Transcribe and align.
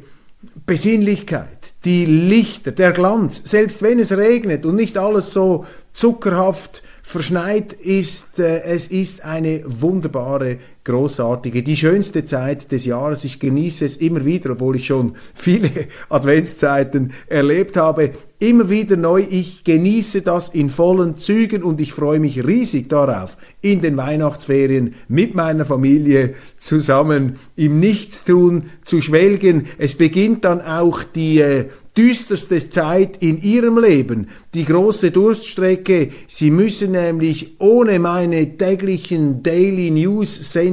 Besinnlichkeit, 0.66 1.74
die 1.86 2.06
Lichter, 2.06 2.72
der 2.72 2.92
Glanz, 2.92 3.42
selbst 3.46 3.82
wenn 3.82 4.00
es 4.00 4.16
regnet 4.16 4.66
und 4.66 4.76
nicht 4.76 4.98
alles 4.98 5.34
so 5.34 5.66
zuckerhaft 5.94 6.84
verschneit 7.04 7.74
ist, 7.74 8.40
äh, 8.40 8.64
es 8.64 8.88
ist 8.88 9.24
eine 9.26 9.64
wunderbare 9.66 10.58
großartige, 10.84 11.62
die 11.62 11.78
schönste 11.78 12.26
Zeit 12.26 12.72
des 12.72 12.86
Jahres. 12.86 13.24
Ich 13.24 13.40
genieße 13.40 13.86
es 13.86 13.98
immer 13.98 14.26
wieder, 14.26 14.52
obwohl 14.52 14.78
ich 14.78 14.88
schon 14.88 15.14
viele 15.34 15.70
Adventszeiten 16.10 17.14
erlebt 17.28 17.78
habe. 17.78 18.12
Immer 18.40 18.72
wieder 18.72 18.98
neu. 18.98 19.24
Ich 19.30 19.64
genieße 19.64 20.24
das 20.24 20.50
in 20.50 20.72
vollen 20.72 21.20
Zügen 21.20 21.62
und 21.62 21.80
ich 21.80 21.94
freue 21.94 22.20
mich 22.20 22.44
riesig 22.44 22.90
darauf, 22.90 23.38
in 23.62 23.82
den 23.82 23.98
Weihnachtsferien 23.98 24.96
mit 25.08 25.36
meiner 25.36 25.64
Familie 25.64 26.34
zusammen 26.58 27.38
im 27.56 27.80
Nichtstun 27.80 28.72
zu 28.84 29.00
schwelgen. 29.00 29.68
Es 29.78 29.94
beginnt 29.94 30.44
dann 30.46 30.60
auch 30.60 31.04
die 31.04 31.40
äh, 31.40 31.66
düsterste 31.96 32.58
Zeit 32.70 33.18
in 33.18 33.42
ihrem 33.42 33.78
Leben, 33.78 34.28
die 34.54 34.66
große 34.66 35.12
Durststrecke. 35.12 36.10
Sie 36.28 36.50
müssen 36.50 36.94
nämlich 36.94 37.60
ohne 37.60 38.00
meine 38.00 38.58
täglichen 38.58 39.44
Daily 39.44 39.92
News 39.92 40.52
Sendungen 40.52 40.71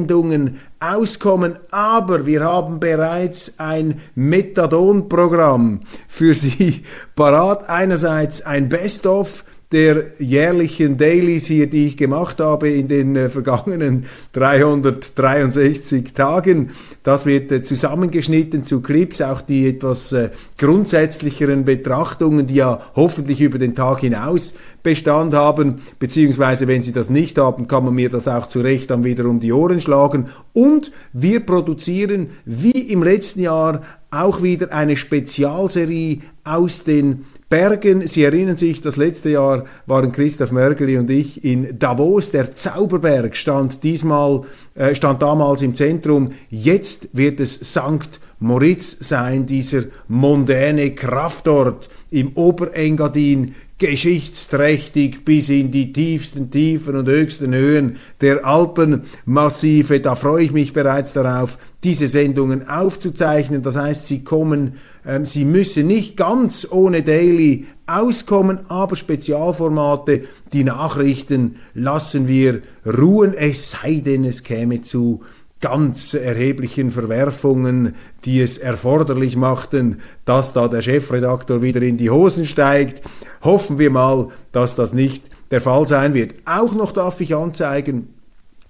auskommen, 0.81 1.59
aber 1.71 2.27
wir 2.27 2.45
haben 2.45 2.79
bereits 2.79 3.55
ein 3.59 4.01
Methadon-Programm 4.15 5.81
für 6.07 6.35
Sie 6.35 6.83
parat. 7.17 7.69
Einerseits 7.69 8.43
ein 8.43 8.69
Best-of 8.69 9.45
der 9.73 10.07
jährlichen 10.19 10.97
Dailies 10.97 11.47
hier, 11.47 11.69
die 11.69 11.89
ich 11.89 11.99
gemacht 11.99 12.41
habe 12.41 12.71
in 12.71 12.89
den 12.89 13.17
äh, 13.17 13.29
vergangenen 13.29 14.07
363 14.33 16.15
Tagen. 16.15 16.71
Das 17.03 17.27
wird 17.27 17.53
äh, 17.53 17.63
zusammengeschnitten 17.63 18.65
zu 18.65 18.81
Clips, 18.81 19.21
auch 19.21 19.43
die 19.43 19.69
etwas 19.69 20.13
äh, 20.13 20.31
grundsätzlicheren 20.57 21.67
Betrachtungen, 21.67 22.47
die 22.47 22.55
ja 22.55 22.81
hoffentlich 22.97 23.43
über 23.43 23.59
den 23.59 23.75
Tag 23.75 24.01
hinaus 24.01 24.55
Bestand 24.89 25.35
haben, 25.35 25.83
beziehungsweise 25.99 26.67
wenn 26.67 26.83
sie 26.83 26.93
das 26.93 27.11
nicht 27.11 27.37
haben, 27.37 27.69
kann 27.69 27.85
man 27.85 27.95
mir 27.95 28.09
das 28.09 28.27
auch 28.27 28.49
zu 28.49 28.61
Recht 28.61 28.89
dann 28.91 29.05
wieder 29.05 29.27
um 29.27 29.39
die 29.39 29.53
Ohren 29.53 29.83
schlagen. 29.83 30.31
Und 30.55 30.93
wir 31.13 31.41
produzieren 31.41 32.29
wie 32.47 32.71
im 32.71 33.03
letzten 33.03 33.41
Jahr 33.41 33.83
auch 34.11 34.43
wieder 34.43 34.73
eine 34.73 34.97
Spezialserie 34.97 36.21
aus 36.43 36.85
den 36.85 37.27
Bergen. 37.51 38.07
Sie 38.07 38.23
erinnern 38.23 38.57
sich, 38.57 38.81
das 38.81 38.97
letzte 38.97 39.29
Jahr 39.29 39.67
waren 39.85 40.11
Christoph 40.11 40.53
Mörgeli 40.53 40.97
und 40.97 41.11
ich 41.11 41.45
in 41.45 41.79
Davos. 41.79 42.31
Der 42.31 42.53
Zauberberg 42.53 43.37
stand 43.37 43.85
diesmal, 43.85 44.41
äh, 44.75 44.95
stand 44.95 45.21
damals 45.21 45.61
im 45.61 45.75
Zentrum. 45.75 46.31
Jetzt 46.49 47.11
wird 47.13 47.41
es 47.41 47.55
St. 47.55 48.21
Moritz 48.41 48.97
sein, 49.01 49.47
dieser 49.47 49.85
mondäne 50.07 50.95
Kraftort 50.95 51.89
im 52.11 52.33
Oberengadin, 52.35 53.55
geschichtsträchtig 53.79 55.25
bis 55.25 55.49
in 55.51 55.71
die 55.71 55.93
tiefsten 55.93 56.51
Tiefen 56.51 56.97
und 56.97 57.09
höchsten 57.09 57.55
Höhen 57.55 57.97
der 58.21 58.45
Alpenmassive. 58.45 60.01
Da 60.01 60.17
freue 60.17 60.45
ich 60.45 60.53
mich 60.53 60.73
bereits 60.73 61.13
darauf, 61.13 61.59
diese 61.85 62.09
Sendungen 62.09 62.69
aufzuzeichnen. 62.69 63.63
Das 63.63 63.77
heißt, 63.77 64.07
sie 64.07 64.25
kommen, 64.25 64.75
ähm, 65.07 65.25
sie 65.25 65.45
müssen 65.45 65.87
nicht 65.87 66.17
ganz 66.17 66.67
ohne 66.69 67.03
Daily 67.03 67.67
auskommen, 67.87 68.59
aber 68.69 68.97
Spezialformate, 68.97 70.25
die 70.53 70.65
Nachrichten 70.65 71.57
lassen 71.75 72.27
wir 72.27 72.63
ruhen, 72.85 73.33
es 73.33 73.71
sei 73.71 74.03
denn, 74.05 74.25
es 74.25 74.43
käme 74.43 74.81
zu 74.81 75.21
ganz 75.61 76.15
erheblichen 76.15 76.91
Verwerfungen, 76.91 77.95
die 78.25 78.41
es 78.41 78.59
erforderlich 78.59 79.37
machten, 79.37 80.01
dass 80.25 80.53
da 80.53 80.69
der 80.69 80.83
Chefredaktor 80.83 81.63
wieder 81.63 81.83
in 81.83 81.97
die 81.97 82.11
Hosen 82.11 82.47
steigt. 82.47 83.03
Hoffen 83.43 83.79
wir 83.79 83.91
mal, 83.91 84.29
dass 84.53 84.77
das 84.77 84.93
nicht 84.93 85.31
der 85.51 85.61
Fall 85.61 85.87
sein 85.87 86.15
wird. 86.15 86.35
Auch 86.45 86.75
noch 86.75 86.93
darf 86.93 87.21
ich 87.21 87.35
anzeigen, 87.35 88.15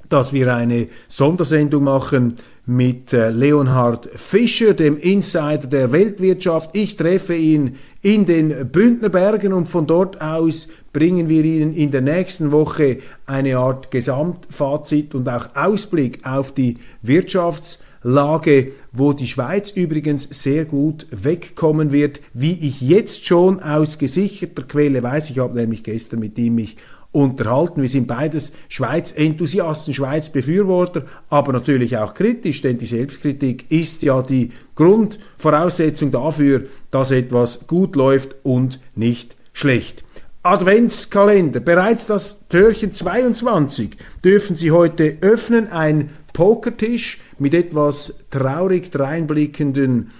dass 0.08 0.32
wir 0.32 0.54
eine 0.54 0.88
Sondersendung 1.08 1.84
machen 1.84 2.36
mit 2.68 3.14
äh, 3.14 3.30
Leonhard 3.30 4.10
Fischer, 4.14 4.74
dem 4.74 4.98
Insider 4.98 5.66
der 5.66 5.90
Weltwirtschaft. 5.90 6.68
Ich 6.74 6.96
treffe 6.96 7.34
ihn 7.34 7.76
in 8.02 8.26
den 8.26 8.70
Bündnerbergen 8.70 9.54
und 9.54 9.70
von 9.70 9.86
dort 9.86 10.20
aus 10.20 10.68
bringen 10.92 11.30
wir 11.30 11.44
Ihnen 11.44 11.72
in 11.72 11.90
der 11.92 12.02
nächsten 12.02 12.52
Woche 12.52 12.98
eine 13.24 13.56
Art 13.56 13.90
Gesamtfazit 13.90 15.14
und 15.14 15.30
auch 15.30 15.56
Ausblick 15.56 16.26
auf 16.26 16.52
die 16.52 16.76
Wirtschaftslage, 17.00 18.72
wo 18.92 19.14
die 19.14 19.28
Schweiz 19.28 19.70
übrigens 19.70 20.24
sehr 20.24 20.66
gut 20.66 21.06
wegkommen 21.10 21.90
wird, 21.90 22.20
wie 22.34 22.52
ich 22.52 22.82
jetzt 22.82 23.24
schon 23.24 23.60
aus 23.62 23.96
gesicherter 23.96 24.64
Quelle 24.64 25.02
weiß. 25.02 25.30
Ich 25.30 25.38
habe 25.38 25.56
nämlich 25.56 25.84
gestern 25.84 26.20
mit 26.20 26.38
ihm 26.38 26.56
mich 26.56 26.76
unterhalten. 27.12 27.82
Wir 27.82 27.88
sind 27.88 28.06
beides 28.06 28.52
Schweiz-Enthusiasten, 28.68 29.94
Schweiz-Befürworter, 29.94 31.04
aber 31.30 31.52
natürlich 31.52 31.96
auch 31.96 32.14
kritisch, 32.14 32.60
denn 32.60 32.78
die 32.78 32.86
Selbstkritik 32.86 33.70
ist 33.70 34.02
ja 34.02 34.22
die 34.22 34.52
Grundvoraussetzung 34.74 36.10
dafür, 36.10 36.64
dass 36.90 37.10
etwas 37.10 37.66
gut 37.66 37.96
läuft 37.96 38.36
und 38.42 38.80
nicht 38.94 39.36
schlecht. 39.52 40.04
Adventskalender, 40.42 41.60
bereits 41.60 42.06
das 42.06 42.46
Türchen 42.48 42.94
22 42.94 43.96
dürfen 44.24 44.56
Sie 44.56 44.70
heute 44.70 45.18
öffnen, 45.20 45.68
ein 45.68 46.10
Pokertisch 46.32 47.18
mit 47.38 47.52
etwas 47.52 48.20
traurig 48.30 48.90
dreinblickenden 48.90 50.12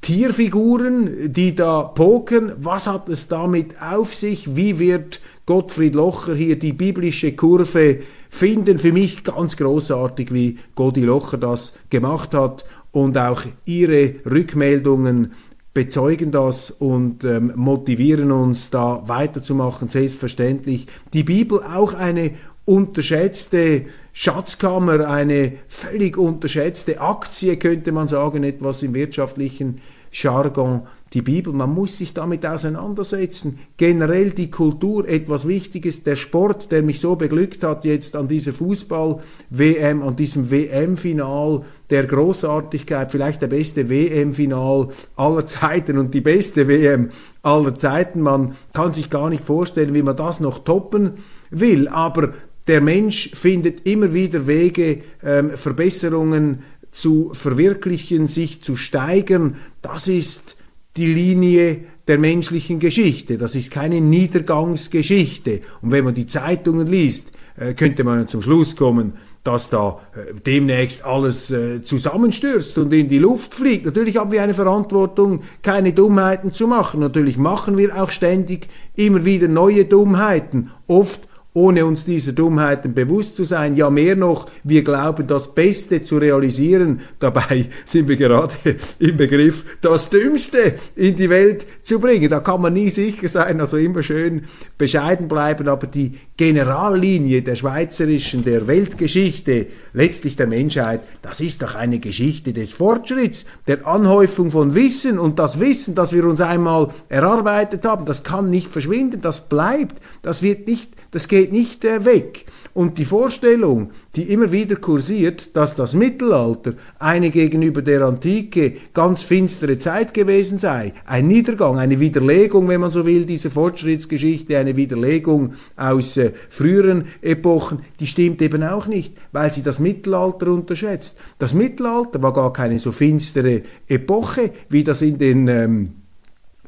Tierfiguren, 0.00 1.32
die 1.32 1.54
da 1.54 1.82
pokern. 1.82 2.52
Was 2.58 2.86
hat 2.86 3.08
es 3.08 3.28
damit 3.28 3.82
auf 3.82 4.14
sich? 4.14 4.56
Wie 4.56 4.78
wird 4.78 5.20
Gottfried 5.50 5.96
Locher 5.96 6.36
hier 6.36 6.56
die 6.56 6.72
biblische 6.72 7.32
Kurve 7.32 7.98
finden. 8.28 8.78
Für 8.78 8.92
mich 8.92 9.24
ganz 9.24 9.56
großartig, 9.56 10.32
wie 10.32 10.58
Godi 10.76 11.00
Locher 11.00 11.38
das 11.38 11.76
gemacht 11.90 12.34
hat 12.34 12.64
und 12.92 13.18
auch 13.18 13.42
ihre 13.64 14.14
Rückmeldungen 14.24 15.32
bezeugen 15.74 16.30
das 16.30 16.70
und 16.70 17.24
ähm, 17.24 17.50
motivieren 17.56 18.30
uns 18.30 18.70
da 18.70 19.02
weiterzumachen, 19.08 19.88
selbstverständlich. 19.88 20.86
Die 21.14 21.24
Bibel 21.24 21.58
auch 21.64 21.94
eine 21.94 22.30
unterschätzte 22.64 23.86
Schatzkammer, 24.12 25.08
eine 25.08 25.54
völlig 25.66 26.16
unterschätzte 26.16 27.00
Aktie, 27.00 27.56
könnte 27.56 27.90
man 27.90 28.06
sagen, 28.06 28.44
etwas 28.44 28.84
im 28.84 28.94
wirtschaftlichen 28.94 29.80
Jargon 30.12 30.82
die 31.12 31.22
Bibel, 31.22 31.52
man 31.52 31.74
muss 31.74 31.98
sich 31.98 32.14
damit 32.14 32.46
auseinandersetzen. 32.46 33.58
Generell 33.76 34.30
die 34.30 34.50
Kultur, 34.50 35.08
etwas 35.08 35.48
Wichtiges, 35.48 36.04
der 36.04 36.14
Sport, 36.14 36.70
der 36.70 36.82
mich 36.82 37.00
so 37.00 37.16
beglückt 37.16 37.64
hat 37.64 37.84
jetzt 37.84 38.14
an 38.14 38.28
dieser 38.28 38.52
Fußball-WM, 38.52 40.02
an 40.02 40.14
diesem 40.14 40.52
WM-Final 40.52 41.62
der 41.90 42.04
Großartigkeit, 42.04 43.10
vielleicht 43.10 43.42
der 43.42 43.48
beste 43.48 43.90
WM-Final 43.90 44.88
aller 45.16 45.46
Zeiten 45.46 45.98
und 45.98 46.14
die 46.14 46.20
beste 46.20 46.68
WM 46.68 47.08
aller 47.42 47.74
Zeiten. 47.74 48.20
Man 48.20 48.54
kann 48.72 48.92
sich 48.92 49.10
gar 49.10 49.30
nicht 49.30 49.42
vorstellen, 49.42 49.94
wie 49.94 50.02
man 50.02 50.16
das 50.16 50.38
noch 50.38 50.60
toppen 50.60 51.14
will, 51.50 51.88
aber 51.88 52.34
der 52.68 52.80
Mensch 52.80 53.32
findet 53.34 53.84
immer 53.84 54.14
wieder 54.14 54.46
Wege, 54.46 55.00
ähm, 55.24 55.50
Verbesserungen 55.50 56.62
zu 56.92 57.30
verwirklichen, 57.32 58.28
sich 58.28 58.62
zu 58.62 58.76
steigern. 58.76 59.56
Das 59.82 60.06
ist 60.06 60.56
die 61.00 61.12
Linie 61.12 61.78
der 62.06 62.18
menschlichen 62.18 62.78
Geschichte. 62.78 63.38
Das 63.38 63.54
ist 63.54 63.70
keine 63.70 64.00
Niedergangsgeschichte. 64.00 65.62
Und 65.80 65.92
wenn 65.92 66.04
man 66.04 66.14
die 66.14 66.26
Zeitungen 66.26 66.86
liest, 66.86 67.32
äh, 67.56 67.72
könnte 67.74 68.04
man 68.04 68.28
zum 68.28 68.42
Schluss 68.42 68.76
kommen, 68.76 69.14
dass 69.42 69.70
da 69.70 70.00
äh, 70.14 70.34
demnächst 70.44 71.04
alles 71.04 71.50
äh, 71.50 71.80
zusammenstürzt 71.82 72.76
und 72.76 72.92
in 72.92 73.08
die 73.08 73.18
Luft 73.18 73.54
fliegt. 73.54 73.86
Natürlich 73.86 74.18
haben 74.18 74.32
wir 74.32 74.42
eine 74.42 74.52
Verantwortung, 74.52 75.40
keine 75.62 75.94
Dummheiten 75.94 76.52
zu 76.52 76.66
machen. 76.66 77.00
Natürlich 77.00 77.38
machen 77.38 77.78
wir 77.78 78.02
auch 78.02 78.10
ständig 78.10 78.68
immer 78.94 79.24
wieder 79.24 79.48
neue 79.48 79.86
Dummheiten. 79.86 80.70
Oft 80.86 81.22
ohne 81.52 81.84
uns 81.84 82.04
dieser 82.04 82.32
Dummheiten 82.32 82.94
bewusst 82.94 83.34
zu 83.34 83.44
sein. 83.44 83.74
Ja, 83.74 83.90
mehr 83.90 84.14
noch, 84.14 84.46
wir 84.62 84.84
glauben, 84.84 85.26
das 85.26 85.54
Beste 85.54 86.02
zu 86.02 86.18
realisieren. 86.18 87.00
Dabei 87.18 87.68
sind 87.84 88.08
wir 88.08 88.16
gerade 88.16 88.54
im 88.98 89.16
Begriff, 89.16 89.64
das 89.80 90.10
Dümmste 90.10 90.76
in 90.94 91.16
die 91.16 91.28
Welt 91.28 91.66
zu 91.82 91.98
bringen. 91.98 92.30
Da 92.30 92.40
kann 92.40 92.62
man 92.62 92.72
nie 92.72 92.90
sicher 92.90 93.28
sein, 93.28 93.60
also 93.60 93.76
immer 93.76 94.02
schön 94.02 94.42
bescheiden 94.78 95.26
bleiben. 95.26 95.68
Aber 95.68 95.86
die 95.86 96.18
Generallinie 96.40 97.42
der 97.42 97.54
schweizerischen, 97.54 98.42
der 98.44 98.66
Weltgeschichte, 98.66 99.66
letztlich 99.92 100.36
der 100.36 100.46
Menschheit, 100.46 101.02
das 101.20 101.42
ist 101.42 101.60
doch 101.60 101.74
eine 101.74 101.98
Geschichte 101.98 102.54
des 102.54 102.72
Fortschritts, 102.72 103.44
der 103.66 103.86
Anhäufung 103.86 104.50
von 104.50 104.74
Wissen. 104.74 105.18
Und 105.18 105.38
das 105.38 105.60
Wissen, 105.60 105.94
das 105.94 106.14
wir 106.14 106.24
uns 106.24 106.40
einmal 106.40 106.88
erarbeitet 107.10 107.84
haben, 107.84 108.06
das 108.06 108.22
kann 108.22 108.48
nicht 108.48 108.72
verschwinden, 108.72 109.20
das 109.20 109.50
bleibt, 109.50 110.00
das 110.22 110.40
wird 110.40 110.66
nicht, 110.66 110.92
das 111.10 111.28
geht 111.28 111.52
nicht 111.52 111.84
äh, 111.84 112.06
weg. 112.06 112.46
Und 112.72 112.98
die 112.98 113.04
Vorstellung, 113.04 113.90
die 114.14 114.32
immer 114.32 114.52
wieder 114.52 114.76
kursiert, 114.76 115.56
dass 115.56 115.74
das 115.74 115.94
Mittelalter 115.94 116.74
eine 116.98 117.30
gegenüber 117.30 117.82
der 117.82 118.02
Antike 118.02 118.74
ganz 118.94 119.22
finstere 119.22 119.78
Zeit 119.78 120.14
gewesen 120.14 120.58
sei, 120.58 120.92
ein 121.04 121.26
Niedergang, 121.26 121.78
eine 121.78 121.98
Widerlegung, 121.98 122.68
wenn 122.68 122.80
man 122.80 122.92
so 122.92 123.04
will, 123.04 123.24
dieser 123.24 123.50
Fortschrittsgeschichte, 123.50 124.56
eine 124.56 124.76
Widerlegung 124.76 125.54
aus 125.76 126.16
äh, 126.16 126.32
früheren 126.48 127.06
Epochen, 127.22 127.80
die 127.98 128.06
stimmt 128.06 128.40
eben 128.40 128.62
auch 128.62 128.86
nicht, 128.86 129.14
weil 129.32 129.52
sie 129.52 129.62
das 129.62 129.80
Mittelalter 129.80 130.48
unterschätzt. 130.48 131.18
Das 131.38 131.54
Mittelalter 131.54 132.22
war 132.22 132.32
gar 132.32 132.52
keine 132.52 132.78
so 132.78 132.92
finstere 132.92 133.62
Epoche, 133.88 134.52
wie 134.68 134.84
das 134.84 135.02
in 135.02 135.18
den 135.18 135.48
ähm, 135.48 135.90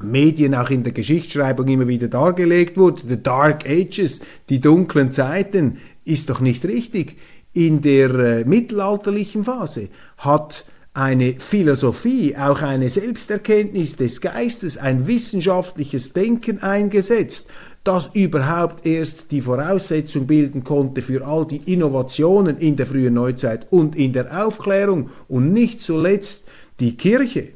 Medien 0.01 0.55
auch 0.55 0.69
in 0.69 0.83
der 0.83 0.93
Geschichtsschreibung 0.93 1.67
immer 1.67 1.87
wieder 1.87 2.07
dargelegt 2.07 2.77
wurde, 2.77 3.03
the 3.07 3.21
Dark 3.21 3.67
Ages, 3.67 4.21
die 4.49 4.59
dunklen 4.59 5.11
Zeiten, 5.11 5.77
ist 6.05 6.29
doch 6.29 6.39
nicht 6.39 6.65
richtig. 6.65 7.17
In 7.53 7.81
der 7.81 8.09
äh, 8.09 8.45
mittelalterlichen 8.45 9.43
Phase 9.43 9.89
hat 10.17 10.65
eine 10.93 11.35
Philosophie, 11.39 12.35
auch 12.37 12.61
eine 12.61 12.89
Selbsterkenntnis 12.89 13.95
des 13.95 14.21
Geistes, 14.21 14.77
ein 14.77 15.07
wissenschaftliches 15.07 16.13
Denken 16.13 16.61
eingesetzt, 16.61 17.47
das 17.83 18.11
überhaupt 18.13 18.85
erst 18.85 19.31
die 19.31 19.41
Voraussetzung 19.41 20.27
bilden 20.27 20.63
konnte 20.63 21.01
für 21.01 21.25
all 21.25 21.45
die 21.45 21.71
Innovationen 21.71 22.57
in 22.57 22.75
der 22.75 22.85
frühen 22.85 23.15
Neuzeit 23.15 23.67
und 23.71 23.95
in 23.95 24.13
der 24.13 24.45
Aufklärung 24.45 25.09
und 25.27 25.51
nicht 25.51 25.81
zuletzt 25.81 26.45
die 26.79 26.95
Kirche 26.95 27.53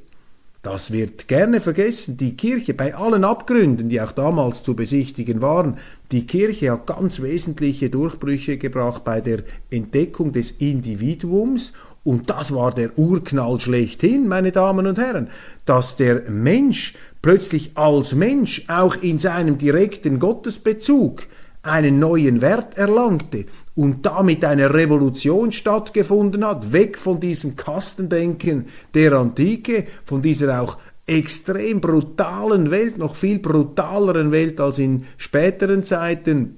das 0.68 0.92
wird 0.92 1.30
gerne 1.30 1.62
vergessen. 1.62 2.18
Die 2.18 2.36
Kirche, 2.36 2.74
bei 2.74 2.94
allen 2.94 3.24
Abgründen, 3.24 3.88
die 3.88 4.02
auch 4.02 4.12
damals 4.12 4.64
zu 4.64 4.76
besichtigen 4.76 5.42
waren, 5.42 5.78
die 6.12 6.28
Kirche 6.28 6.72
hat 6.72 6.88
ganz 6.88 7.22
wesentliche 7.22 7.90
Durchbrüche 7.90 8.58
gebracht 8.58 9.06
bei 9.06 9.22
der 9.22 9.44
Entdeckung 9.72 10.34
des 10.34 10.52
Individuums 10.52 11.72
und 12.04 12.30
das 12.30 12.54
war 12.54 12.76
der 12.76 13.00
Urknall 13.00 13.62
schlechthin, 13.62 14.28
meine 14.28 14.52
Damen 14.52 14.88
und 14.88 15.00
Herren, 15.00 15.30
dass 15.64 15.96
der 15.96 16.30
Mensch 16.30 16.96
plötzlich 17.22 17.72
als 17.76 18.14
Mensch 18.14 18.66
auch 18.68 18.98
in 18.98 19.20
seinem 19.20 19.58
direkten 19.58 20.20
Gottesbezug 20.20 21.28
einen 21.64 22.00
neuen 22.00 22.42
Wert 22.42 22.78
erlangte 22.78 23.46
und 23.76 24.06
damit 24.06 24.44
eine 24.46 24.74
Revolution 24.74 25.52
stattgefunden 25.52 26.46
hat, 26.46 26.72
weg 26.72 26.98
von 26.98 27.20
diesem 27.20 27.56
Kastendenken 27.56 28.68
der 28.94 29.14
Antike, 29.14 29.86
von 30.06 30.22
dieser 30.22 30.62
auch 30.62 30.78
extrem 31.06 31.80
brutalen 31.80 32.70
Welt, 32.70 32.98
noch 32.98 33.16
viel 33.16 33.40
brutaleren 33.40 34.32
Welt 34.32 34.60
als 34.60 34.80
in 34.80 35.06
späteren 35.18 35.84
Zeiten, 35.84 36.58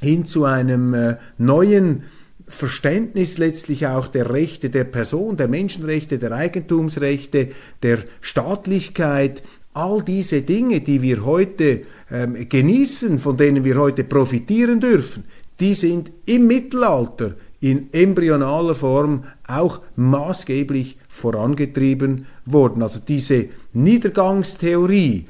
hin 0.00 0.24
zu 0.24 0.44
einem 0.44 0.94
äh, 0.94 1.16
neuen 1.38 2.04
Verständnis 2.46 3.38
letztlich 3.38 3.86
auch 3.86 4.08
der 4.08 4.30
Rechte 4.30 4.70
der 4.70 4.84
Person, 4.84 5.36
der 5.36 5.48
Menschenrechte, 5.48 6.18
der 6.18 6.32
Eigentumsrechte, 6.32 7.50
der 7.82 7.98
Staatlichkeit, 8.20 9.42
all 9.72 10.02
diese 10.02 10.42
Dinge, 10.42 10.80
die 10.80 11.00
wir 11.00 11.24
heute 11.24 11.82
ähm, 12.10 12.48
genießen, 12.48 13.18
von 13.18 13.36
denen 13.36 13.64
wir 13.64 13.76
heute 13.76 14.04
profitieren 14.04 14.80
dürfen, 14.80 15.24
die 15.60 15.74
sind 15.74 16.10
im 16.26 16.46
Mittelalter 16.46 17.34
in 17.60 17.92
embryonaler 17.92 18.74
Form 18.74 19.24
auch 19.46 19.82
maßgeblich 19.96 20.96
vorangetrieben 21.08 22.26
worden. 22.46 22.82
Also 22.82 23.00
diese 23.06 23.46
Niedergangstheorie, 23.74 25.26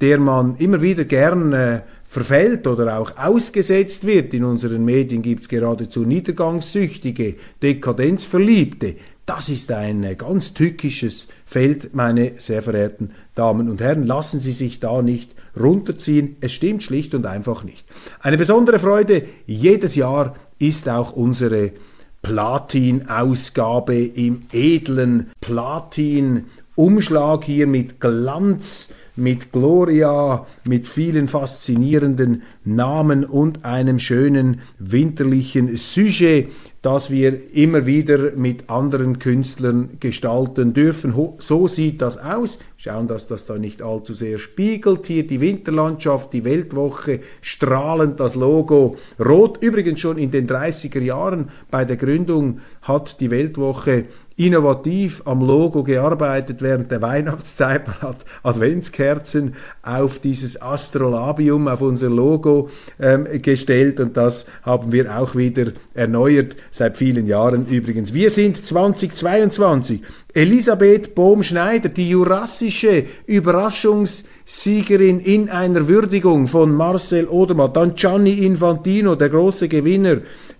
der 0.00 0.18
man 0.18 0.56
immer 0.56 0.80
wieder 0.80 1.04
gern 1.04 1.52
äh, 1.52 1.80
verfällt 2.04 2.66
oder 2.66 2.98
auch 2.98 3.16
ausgesetzt 3.16 4.06
wird. 4.06 4.34
In 4.34 4.44
unseren 4.44 4.84
Medien 4.84 5.22
gibt 5.22 5.42
es 5.42 5.48
geradezu 5.48 6.04
Niedergangssüchtige, 6.04 7.36
Dekadenzverliebte. 7.62 8.96
Das 9.26 9.48
ist 9.48 9.72
ein 9.72 10.04
äh, 10.04 10.14
ganz 10.14 10.54
tückisches 10.54 11.28
Feld, 11.44 11.94
meine 11.94 12.32
sehr 12.38 12.62
verehrten 12.62 13.12
Damen 13.34 13.68
und 13.68 13.80
Herren. 13.80 14.06
Lassen 14.06 14.40
Sie 14.40 14.52
sich 14.52 14.80
da 14.80 15.02
nicht 15.02 15.34
runterziehen. 15.58 16.36
Es 16.40 16.52
stimmt 16.52 16.82
schlicht 16.82 17.14
und 17.14 17.26
einfach 17.26 17.64
nicht. 17.64 17.86
Eine 18.20 18.36
besondere 18.36 18.78
Freude 18.78 19.24
jedes 19.46 19.94
Jahr 19.94 20.34
ist 20.58 20.88
auch 20.88 21.12
unsere 21.12 21.72
Platin-Ausgabe 22.22 23.96
im 23.96 24.42
edlen 24.52 25.30
Platin-Umschlag 25.40 27.44
hier 27.44 27.66
mit 27.66 28.00
Glanz 28.00 28.90
mit 29.16 29.52
Gloria, 29.52 30.46
mit 30.64 30.86
vielen 30.86 31.28
faszinierenden 31.28 32.42
Namen 32.64 33.24
und 33.24 33.64
einem 33.64 33.98
schönen 33.98 34.60
winterlichen 34.78 35.76
Sujet 35.76 36.48
das 36.82 37.10
wir 37.10 37.54
immer 37.54 37.86
wieder 37.86 38.32
mit 38.32 38.68
anderen 38.68 39.20
Künstlern 39.20 39.90
gestalten 40.00 40.74
dürfen. 40.74 41.14
So 41.38 41.68
sieht 41.68 42.02
das 42.02 42.18
aus. 42.18 42.58
Schauen, 42.76 43.06
dass 43.06 43.28
das 43.28 43.46
da 43.46 43.56
nicht 43.56 43.82
allzu 43.82 44.12
sehr 44.12 44.38
spiegelt. 44.38 45.06
Hier 45.06 45.24
die 45.24 45.40
Winterlandschaft, 45.40 46.32
die 46.32 46.44
Weltwoche, 46.44 47.20
strahlend 47.40 48.18
das 48.18 48.34
Logo 48.34 48.96
rot. 49.24 49.62
Übrigens 49.62 50.00
schon 50.00 50.18
in 50.18 50.32
den 50.32 50.48
30er 50.48 51.00
Jahren 51.00 51.50
bei 51.70 51.84
der 51.84 51.96
Gründung 51.96 52.58
hat 52.82 53.20
die 53.20 53.30
Weltwoche 53.30 54.06
innovativ 54.46 55.22
am 55.24 55.40
Logo 55.40 55.82
gearbeitet 55.82 56.62
während 56.62 56.90
der 56.90 57.02
Weihnachtszeit. 57.02 57.86
Man 57.86 58.00
hat 58.00 58.24
Adventskerzen 58.42 59.54
auf 59.82 60.18
dieses 60.18 60.60
Astrolabium, 60.60 61.68
auf 61.68 61.80
unser 61.80 62.10
Logo 62.10 62.70
ähm, 63.00 63.26
gestellt 63.42 64.00
und 64.00 64.16
das 64.16 64.46
haben 64.62 64.92
wir 64.92 65.16
auch 65.18 65.36
wieder 65.36 65.72
erneuert 65.94 66.56
seit 66.70 66.98
vielen 66.98 67.26
Jahren 67.26 67.66
übrigens. 67.66 68.14
Wir 68.14 68.30
sind 68.30 68.64
2022. 68.64 70.02
Elisabeth 70.34 71.14
Bohm-Schneider, 71.14 71.90
die 71.90 72.08
jurassische 72.08 73.04
Überraschungs- 73.28 74.24
Siegerin 74.44 75.20
in 75.20 75.50
einer 75.50 75.86
Würdigung 75.86 76.48
von 76.48 76.74
Marcel 76.74 77.28
Odermatt. 77.28 77.76
Dann 77.76 77.94
Gianni 77.94 78.44
Infantino, 78.44 79.14
der 79.14 79.28
große 79.28 79.68
Gewinner 79.68 80.18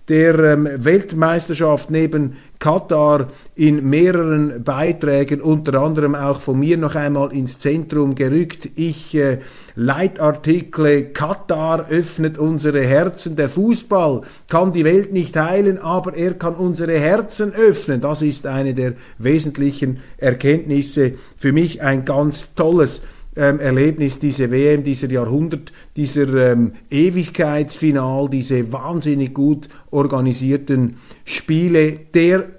der 0.09 0.37
ähm, 0.39 0.67
Weltmeisterschaft 0.77 1.89
neben 1.89 2.35
Katar 2.59 3.27
in 3.55 3.89
mehreren 3.89 4.63
Beiträgen, 4.63 5.41
unter 5.41 5.81
anderem 5.81 6.15
auch 6.15 6.41
von 6.41 6.59
mir 6.59 6.77
noch 6.77 6.95
einmal 6.95 7.31
ins 7.33 7.59
Zentrum 7.59 8.15
gerückt. 8.15 8.69
Ich 8.75 9.15
äh, 9.15 9.39
Leitartikel, 9.75 11.11
Katar 11.13 11.87
öffnet 11.89 12.37
unsere 12.37 12.81
Herzen. 12.85 13.35
Der 13.35 13.49
Fußball 13.49 14.21
kann 14.49 14.73
die 14.73 14.85
Welt 14.85 15.13
nicht 15.13 15.35
heilen, 15.37 15.77
aber 15.77 16.15
er 16.15 16.33
kann 16.33 16.55
unsere 16.55 16.99
Herzen 16.99 17.53
öffnen. 17.53 18.01
Das 18.01 18.21
ist 18.21 18.45
eine 18.45 18.73
der 18.73 18.93
wesentlichen 19.17 19.99
Erkenntnisse. 20.17 21.13
Für 21.37 21.53
mich 21.53 21.81
ein 21.81 22.05
ganz 22.05 22.55
tolles 22.55 23.03
ähm, 23.35 23.59
Erlebnis, 23.59 24.19
diese 24.19 24.51
WM, 24.51 24.83
dieser 24.83 25.09
Jahrhundert, 25.09 25.71
dieser 25.95 26.51
ähm, 26.51 26.73
Ewigkeitsfinal, 26.89 28.29
diese 28.29 28.71
wahnsinnig 28.71 29.33
gut 29.33 29.69
organisierten 29.91 30.97
Spiele, 31.25 31.99
der 32.13 32.49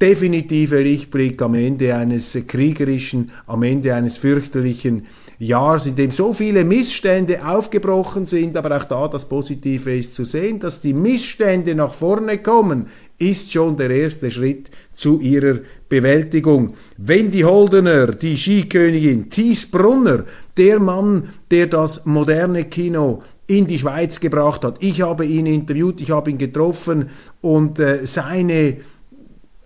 definitive 0.00 0.80
Lichtblick 0.82 1.40
am 1.40 1.54
Ende 1.54 1.94
eines 1.94 2.36
kriegerischen, 2.46 3.30
am 3.46 3.62
Ende 3.62 3.94
eines 3.94 4.18
fürchterlichen 4.18 5.06
Jahres, 5.38 5.86
in 5.86 5.96
dem 5.96 6.10
so 6.10 6.32
viele 6.32 6.64
Missstände 6.64 7.46
aufgebrochen 7.46 8.26
sind, 8.26 8.56
aber 8.56 8.76
auch 8.76 8.84
da 8.84 9.08
das 9.08 9.28
Positive 9.28 9.94
ist 9.94 10.14
zu 10.14 10.24
sehen, 10.24 10.60
dass 10.60 10.80
die 10.80 10.94
Missstände 10.94 11.74
nach 11.74 11.92
vorne 11.92 12.38
kommen, 12.38 12.86
ist 13.18 13.52
schon 13.52 13.76
der 13.76 13.90
erste 13.90 14.30
Schritt 14.30 14.70
zu 14.94 15.20
ihrer 15.20 15.58
Bewältigung. 15.88 16.74
Wendy 16.96 17.40
Holdener, 17.40 18.08
die 18.08 18.36
Skikönigin, 18.36 19.30
Thies 19.30 19.70
Brunner, 19.70 20.24
der 20.56 20.80
Mann, 20.80 21.30
der 21.50 21.66
das 21.66 22.04
moderne 22.06 22.64
Kino 22.64 23.22
in 23.46 23.66
die 23.66 23.78
Schweiz 23.78 24.18
gebracht 24.18 24.64
hat. 24.64 24.76
Ich 24.80 25.02
habe 25.02 25.24
ihn 25.24 25.46
interviewt, 25.46 26.00
ich 26.00 26.10
habe 26.10 26.30
ihn 26.30 26.38
getroffen 26.38 27.10
und 27.40 27.78
äh, 27.78 28.06
seine 28.06 28.78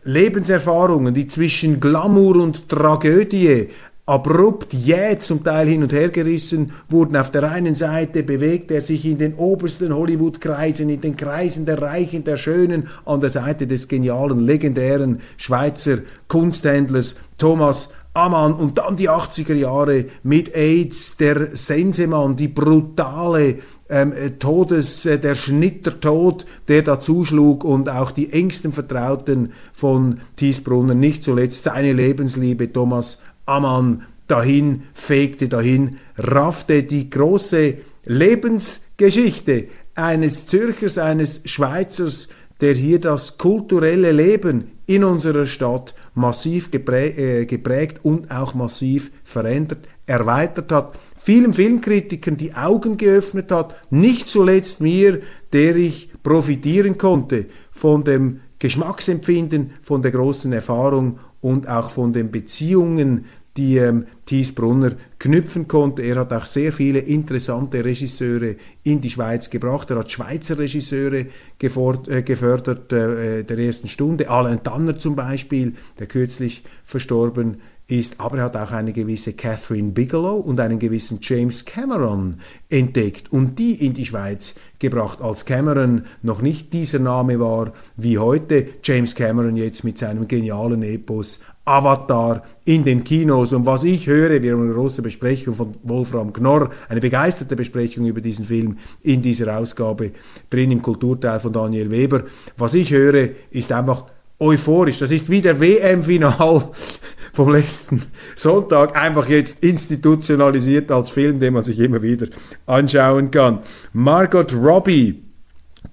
Lebenserfahrungen, 0.05 1.15
die 1.15 1.29
zwischen 1.29 1.81
Glamour 1.81 2.37
und 2.37 2.69
Tragödie 2.69 3.69
abrupt 4.07 4.73
jäh 4.73 5.19
zum 5.21 5.45
Teil 5.45 5.69
hin 5.69 5.83
und 5.83 5.93
her 5.93 6.09
gerissen 6.09 6.73
wurden. 6.89 7.17
Auf 7.17 7.31
der 7.31 7.51
einen 7.51 7.75
Seite 7.75 8.23
bewegt 8.23 8.71
er 8.71 8.83
sich 8.83 9.05
in 9.05 9.19
den 9.19 9.35
obersten 9.35 9.95
Hollywood-Kreisen, 9.95 10.89
in 10.89 11.01
den 11.01 11.17
Kreisen 11.17 11.67
der 11.67 11.81
Reichen, 11.81 12.25
der 12.25 12.37
Schönen, 12.37 12.89
an 13.05 13.21
der 13.21 13.31
Seite 13.31 13.67
des 13.67 13.89
genialen, 13.89 14.41
legendären 14.41 15.21
Schweizer 15.37 15.99
Kunsthändlers 16.29 17.17
Thomas 17.39 17.91
Amann 18.13 18.55
und 18.55 18.79
dann 18.79 18.97
die 18.97 19.09
80er 19.09 19.55
Jahre 19.55 20.07
mit 20.25 20.55
AIDS, 20.55 21.17
der 21.17 21.55
Sensemann, 21.55 22.35
die 22.35 22.49
brutale 22.49 23.59
ähm, 23.89 24.13
Todes, 24.41 25.07
äh, 25.07 25.19
der 25.19 25.37
Schnittertod, 25.37 26.45
der 26.67 26.83
da 26.83 26.99
zuschlug 26.99 27.63
und 27.63 27.89
auch 27.89 28.11
die 28.11 28.33
engsten 28.33 28.73
Vertrauten 28.73 29.53
von 29.73 30.21
Thiesbrunner, 30.35 30.95
nicht 30.95 31.23
zuletzt 31.23 31.65
seine 31.65 31.93
Lebensliebe 31.93 32.73
Thomas 32.73 33.21
Ammann 33.51 34.03
dahin 34.29 34.85
fegte, 34.95 35.49
dahin 35.49 35.97
raffte. 36.17 36.85
Die 36.85 37.11
große 37.11 37.79
Lebensgeschichte 38.05 39.67
eines 39.95 40.47
Zürchers, 40.47 40.99
eines 40.99 41.43
Schweizers, 41.45 42.29
der 42.61 42.75
hier 42.75 43.01
das 43.01 43.39
kulturelle 43.39 44.13
Leben 44.13 44.73
in 44.87 45.05
unserer 45.05 45.47
Stadt 45.47 45.95
massiv 46.15 46.71
geprägt, 46.71 47.19
äh, 47.19 47.47
geprägt 47.47 48.01
und 48.03 48.31
auch 48.31 48.55
massiv 48.55 49.11
verändert, 49.25 49.89
erweitert 50.07 50.71
hat, 50.73 50.99
vielen 51.17 51.55
Filmkritikern 51.55 52.37
die 52.37 52.55
Augen 52.55 52.97
geöffnet 52.97 53.51
hat, 53.51 53.77
nicht 53.91 54.29
zuletzt 54.29 54.81
mir, 54.81 55.21
der 55.53 55.77
ich 55.77 56.11
profitieren 56.23 56.99
konnte 56.99 57.47
von 57.71 58.05
dem 58.05 58.41
Geschmacksempfinden, 58.59 59.73
von 59.81 60.03
der 60.03 60.11
großen 60.11 60.53
Erfahrung 60.53 61.19
und 61.41 61.69
auch 61.69 61.89
von 61.91 62.13
den 62.13 62.31
Beziehungen 62.31 63.25
die 63.57 63.79
ähm, 63.79 64.07
Thies 64.27 64.55
Brunner 64.55 64.93
knüpfen 65.19 65.67
konnte. 65.67 66.03
Er 66.03 66.17
hat 66.17 66.33
auch 66.33 66.47
sehr 66.47 66.73
viele 66.73 67.01
interessante 67.01 67.85
Regisseure 67.85 68.57
in 68.85 69.01
die 69.01 69.11
Schweiz 69.11 69.51
gebracht. 69.51 69.91
Er 69.91 69.99
hat 69.99 70.11
Schweizer 70.11 70.59
Regisseure 70.59 71.27
gefordert, 71.59 72.09
äh, 72.09 72.23
gefördert 72.23 72.93
äh, 72.93 73.43
der 73.45 73.59
ersten 73.59 73.89
Stunde. 73.89 74.31
Alan 74.31 74.63
Tanner 74.63 74.99
zum 74.99 75.17
Beispiel, 75.17 75.75
der 75.99 76.07
kürzlich 76.07 76.63
verstorben 76.85 77.61
ist, 77.91 78.21
aber 78.21 78.39
er 78.39 78.45
hat 78.45 78.57
auch 78.57 78.73
eine 78.73 78.93
gewisse 78.93 79.33
Catherine 79.33 79.91
Bigelow 79.91 80.37
und 80.37 80.61
einen 80.61 80.79
gewissen 80.79 81.19
James 81.21 81.65
Cameron 81.65 82.41
entdeckt 82.69 83.33
und 83.33 83.59
die 83.59 83.85
in 83.85 83.93
die 83.93 84.07
Schweiz 84.07 84.55
gebracht, 84.79 85.21
als 85.21 85.45
Cameron 85.45 86.05
noch 86.23 86.43
nicht 86.43 86.73
dieser 86.73 86.99
Name 86.99 87.41
war 87.41 87.73
wie 87.97 88.19
heute. 88.19 88.67
James 88.83 89.15
Cameron 89.15 89.57
jetzt 89.57 89.85
mit 89.85 89.99
seinem 89.99 90.29
genialen 90.29 90.83
Epos 90.83 91.41
Avatar 91.65 92.43
in 92.65 92.85
den 92.85 93.05
Kinos. 93.05 93.53
Und 93.53 93.67
was 93.67 93.85
ich 93.85 94.07
höre, 94.07 94.43
wir 94.43 94.53
haben 94.53 94.63
eine 94.63 94.73
große 94.73 95.03
Besprechung 95.03 95.55
von 95.55 95.75
Wolfram 95.83 96.33
Knorr, 96.33 96.71
eine 96.89 97.01
begeisterte 97.01 97.55
Besprechung 97.55 98.07
über 98.07 98.21
diesen 98.21 98.45
Film 98.45 98.79
in 99.03 99.23
dieser 99.23 99.57
Ausgabe 99.57 100.13
drin 100.49 100.71
im 100.71 100.83
Kulturteil 100.83 101.39
von 101.39 101.53
Daniel 101.53 101.91
Weber. 101.91 102.25
Was 102.57 102.75
ich 102.75 102.91
höre, 102.91 103.31
ist 103.51 103.71
einfach 103.73 104.07
euphorisch. 104.41 104.99
Das 104.99 105.11
ist 105.11 105.31
wie 105.31 105.43
der 105.43 105.61
WM-Final 105.61 106.71
vom 107.33 107.53
letzten 107.53 108.03
Sonntag, 108.35 108.97
einfach 109.01 109.29
jetzt 109.29 109.63
institutionalisiert 109.63 110.91
als 110.91 111.11
Film, 111.11 111.39
den 111.39 111.55
man 111.55 111.63
sich 111.63 111.79
immer 111.79 112.03
wieder 112.03 112.27
anschauen 112.67 113.31
kann. 113.31 113.61
Margot 113.93 114.53
Robbie, 114.55 115.23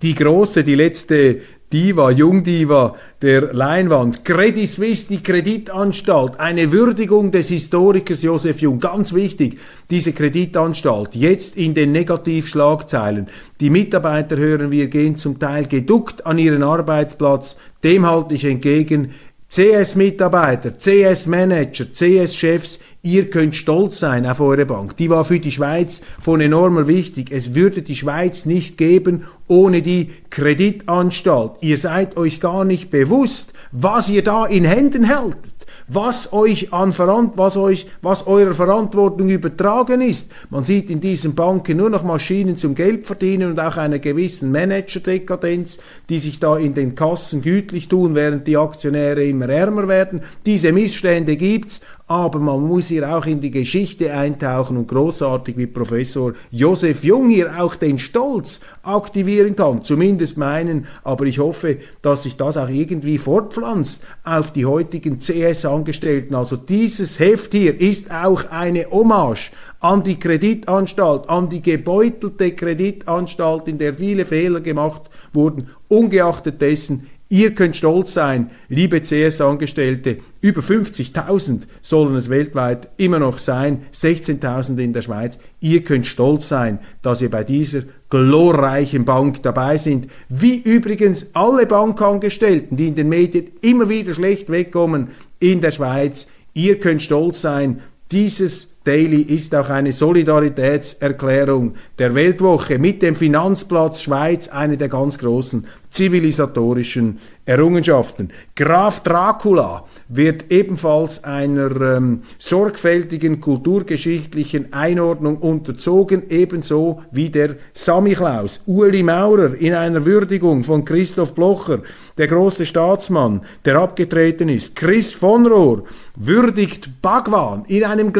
die 0.01 0.15
große, 0.15 0.63
die 0.63 0.75
letzte 0.75 1.41
Diva, 1.73 2.11
Jungdiva 2.11 2.95
der 3.21 3.53
Leinwand. 3.53 4.23
Credit 4.23 4.69
Suisse, 4.69 5.09
die 5.09 5.21
Kreditanstalt, 5.21 6.39
eine 6.39 6.71
Würdigung 6.71 7.29
des 7.31 7.49
Historikers 7.49 8.23
Josef 8.23 8.61
Jung. 8.61 8.79
Ganz 8.79 9.13
wichtig, 9.13 9.59
diese 9.89 10.13
Kreditanstalt, 10.13 11.13
jetzt 11.15 11.57
in 11.57 11.73
den 11.73 11.91
Negativschlagzeilen. 11.91 13.27
Die 13.59 13.69
Mitarbeiter 13.69 14.37
hören 14.37 14.71
wir 14.71 14.87
gehen 14.87 15.17
zum 15.17 15.39
Teil 15.39 15.65
geduckt 15.65 16.25
an 16.25 16.37
ihren 16.37 16.63
Arbeitsplatz. 16.63 17.57
Dem 17.83 18.05
halte 18.05 18.35
ich 18.35 18.45
entgegen. 18.45 19.11
CS-Mitarbeiter, 19.49 20.71
CS-Manager, 20.77 21.85
CS-Chefs, 21.91 22.79
ihr 23.07 23.29
könnt 23.29 23.55
stolz 23.55 23.99
sein 23.99 24.25
auf 24.25 24.41
eure 24.41 24.65
Bank. 24.65 24.97
Die 24.97 25.09
war 25.09 25.23
für 25.23 25.39
die 25.39 25.51
Schweiz 25.51 26.01
von 26.19 26.41
enormer 26.41 26.87
wichtig. 26.87 27.31
Es 27.31 27.55
würde 27.55 27.81
die 27.81 27.95
Schweiz 27.95 28.45
nicht 28.45 28.77
geben 28.77 29.23
ohne 29.47 29.81
die 29.81 30.11
Kreditanstalt. 30.29 31.53
Ihr 31.61 31.77
seid 31.77 32.17
euch 32.17 32.41
gar 32.41 32.65
nicht 32.65 32.89
bewusst, 32.89 33.53
was 33.71 34.09
ihr 34.09 34.23
da 34.23 34.45
in 34.45 34.65
Händen 34.65 35.07
haltet 35.07 35.57
was 35.87 36.33
euch 36.33 36.73
an 36.73 36.91
Verant 36.91 37.37
was 37.37 37.55
euch, 37.55 37.87
was 38.01 38.27
eurer 38.27 38.53
Verantwortung 38.53 39.29
übertragen 39.29 40.01
ist. 40.01 40.31
Man 40.49 40.65
sieht 40.65 40.89
in 40.89 40.99
diesen 40.99 41.33
Banken 41.33 41.77
nur 41.77 41.89
noch 41.89 42.03
Maschinen 42.03 42.57
zum 42.57 42.75
Geld 42.75 43.07
verdienen 43.07 43.51
und 43.51 43.59
auch 43.59 43.77
einer 43.77 43.99
gewissen 43.99 44.51
Manager-Dekadenz, 44.51 45.77
die 46.09 46.19
sich 46.19 46.39
da 46.39 46.57
in 46.57 46.73
den 46.73 46.95
Kassen 46.95 47.41
gütlich 47.41 47.87
tun, 47.87 48.15
während 48.15 48.47
die 48.47 48.57
Aktionäre 48.57 49.23
immer 49.23 49.49
ärmer 49.49 49.87
werden. 49.87 50.21
Diese 50.45 50.71
Missstände 50.71 51.37
gibt's, 51.37 51.81
aber 52.07 52.39
man 52.39 52.65
muss 52.65 52.87
hier 52.87 53.15
auch 53.15 53.25
in 53.25 53.41
die 53.41 53.51
Geschichte 53.51 54.13
eintauchen 54.13 54.77
und 54.77 54.87
großartig 54.87 55.57
wie 55.57 55.67
Professor 55.67 56.33
Josef 56.51 57.03
Jung 57.03 57.29
hier 57.29 57.61
auch 57.61 57.75
den 57.75 57.99
Stolz 57.99 58.61
aktivieren 58.81 59.57
kann, 59.57 59.83
zumindest 59.83 60.37
meinen, 60.37 60.87
aber 61.03 61.25
ich 61.25 61.39
hoffe, 61.39 61.77
dass 62.01 62.23
sich 62.23 62.37
das 62.37 62.55
auch 62.55 62.69
irgendwie 62.69 63.17
fortpflanzt 63.17 64.03
auf 64.23 64.51
die 64.53 64.65
heutigen 64.65 65.19
CS-Angestellten. 65.19 66.33
Also 66.33 66.55
dieses 66.55 67.19
Heft 67.19 67.51
hier 67.51 67.79
ist 67.79 68.09
auch 68.09 68.49
eine 68.51 68.89
Hommage 68.89 69.51
an 69.81 70.03
die 70.03 70.17
Kreditanstalt, 70.17 71.29
an 71.29 71.49
die 71.49 71.61
gebeutelte 71.61 72.53
Kreditanstalt, 72.53 73.67
in 73.67 73.77
der 73.77 73.93
viele 73.93 74.25
Fehler 74.25 74.61
gemacht 74.61 75.03
wurden. 75.33 75.69
Ungeachtet 75.89 76.61
dessen 76.61 77.07
Ihr 77.29 77.53
könnt 77.55 77.75
stolz 77.75 78.13
sein, 78.13 78.51
liebe 78.69 79.01
CS-Angestellte, 79.01 80.17
über 80.39 80.61
50.000 80.61 81.63
sollen 81.81 82.15
es 82.15 82.29
weltweit 82.29 82.89
immer 82.95 83.19
noch 83.19 83.37
sein, 83.37 83.81
16.000 83.93 84.77
in 84.77 84.93
der 84.93 85.01
Schweiz. 85.01 85.37
Ihr 85.59 85.83
könnt 85.83 86.05
stolz 86.05 86.47
sein, 86.47 86.79
dass 87.01 87.21
ihr 87.21 87.29
bei 87.29 87.43
dieser 87.43 87.81
glorreichen 88.09 89.03
Bank 89.03 89.43
dabei 89.43 89.77
sind, 89.77 90.07
wie 90.29 90.57
übrigens 90.57 91.31
alle 91.33 91.65
Bankangestellten, 91.65 92.77
die 92.77 92.87
in 92.87 92.95
den 92.95 93.09
Medien 93.09 93.51
immer 93.59 93.89
wieder 93.89 94.13
schlecht 94.13 94.49
wegkommen 94.49 95.09
in 95.39 95.59
der 95.59 95.71
Schweiz. 95.71 96.29
Ihr 96.53 96.79
könnt 96.79 97.01
stolz 97.01 97.41
sein, 97.41 97.81
dieses 98.13 98.76
Daily 98.87 99.21
ist 99.21 99.53
auch 99.53 99.69
eine 99.69 99.91
Solidaritätserklärung 99.91 101.73
der 101.99 102.15
Weltwoche 102.15 102.79
mit 102.79 103.01
dem 103.01 103.17
Finanzplatz 103.17 104.01
Schweiz, 104.01 104.47
eine 104.47 104.77
der 104.77 104.87
ganz 104.87 105.17
großen. 105.17 105.67
zivilisatorischen 105.89 107.19
Errungenschaften. 107.45 108.29
Graf 108.55 109.03
Dracula 109.03 109.85
wird 110.09 110.51
ebenfalls 110.51 111.23
einer 111.23 111.79
ähm, 111.79 112.21
sorgfältigen 112.37 113.39
kulturgeschichtlichen 113.39 114.73
Einordnung 114.73 115.37
unterzogen, 115.37 116.23
ebenso 116.29 117.01
wie 117.11 117.29
der 117.29 117.55
Samichlaus. 117.73 118.61
Uli 118.65 119.01
Maurer 119.01 119.55
in 119.55 119.73
einer 119.73 120.05
Würdigung 120.05 120.63
von 120.63 120.83
Christoph 120.83 121.33
Blocher, 121.33 121.79
der 122.17 122.27
große 122.27 122.65
Staatsmann, 122.65 123.41
der 123.63 123.77
abgetreten 123.77 124.49
ist. 124.49 124.75
Chris 124.75 125.13
von 125.13 125.47
Rohr 125.47 125.83
würdigt 126.15 127.01
Bhagwan 127.01 127.63
in 127.67 127.85
einem 127.85 128.11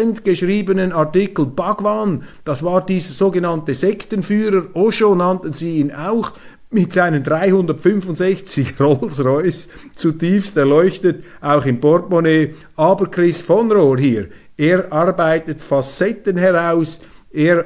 glänzend 0.00 0.24
geschriebenen 0.24 0.92
Artikel. 0.92 1.46
Bhagwan, 1.46 2.22
das 2.44 2.62
war 2.62 2.84
dieser 2.84 3.12
sogenannte 3.12 3.74
Sektenführer, 3.74 4.64
Osho 4.74 5.14
nannten 5.14 5.52
sie 5.52 5.78
ihn 5.78 5.92
auch, 5.92 6.32
mit 6.70 6.92
seinen 6.92 7.24
365 7.24 8.74
Rolls-Royce 8.80 9.68
zutiefst 9.96 10.56
erleuchtet, 10.56 11.24
auch 11.40 11.66
im 11.66 11.80
Portemonnaie. 11.80 12.54
Aber 12.76 13.10
Chris 13.10 13.42
von 13.42 13.72
Rohr 13.72 13.98
hier, 13.98 14.28
er 14.56 14.92
arbeitet 14.92 15.60
Facetten 15.60 16.36
heraus, 16.36 17.00
er 17.32 17.64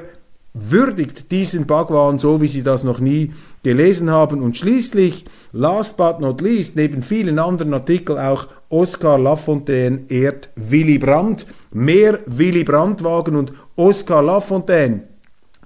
würdigt 0.53 1.31
diesen 1.31 1.67
Bhagwan 1.67 2.17
so, 2.17 2.41
wie 2.41 2.47
Sie 2.47 2.63
das 2.63 2.83
noch 2.83 2.99
nie 2.99 3.31
gelesen 3.65 4.11
haben. 4.11 4.41
Und 4.41 4.55
schließlich, 4.55 5.25
last 5.51 5.97
but 5.97 6.21
not 6.21 6.39
least, 6.39 6.75
neben 6.75 7.01
vielen 7.01 7.39
anderen 7.39 7.73
Artikeln 7.73 8.19
auch 8.19 8.47
Oskar 8.69 9.17
Lafontaine 9.17 10.05
ehrt 10.07 10.49
Willy 10.55 10.97
Brandt. 10.97 11.45
Mehr 11.71 12.19
Willy 12.27 12.63
Brandt-Wagen 12.63 13.35
und 13.35 13.51
Oskar 13.75 14.23
Lafontaine 14.23 15.14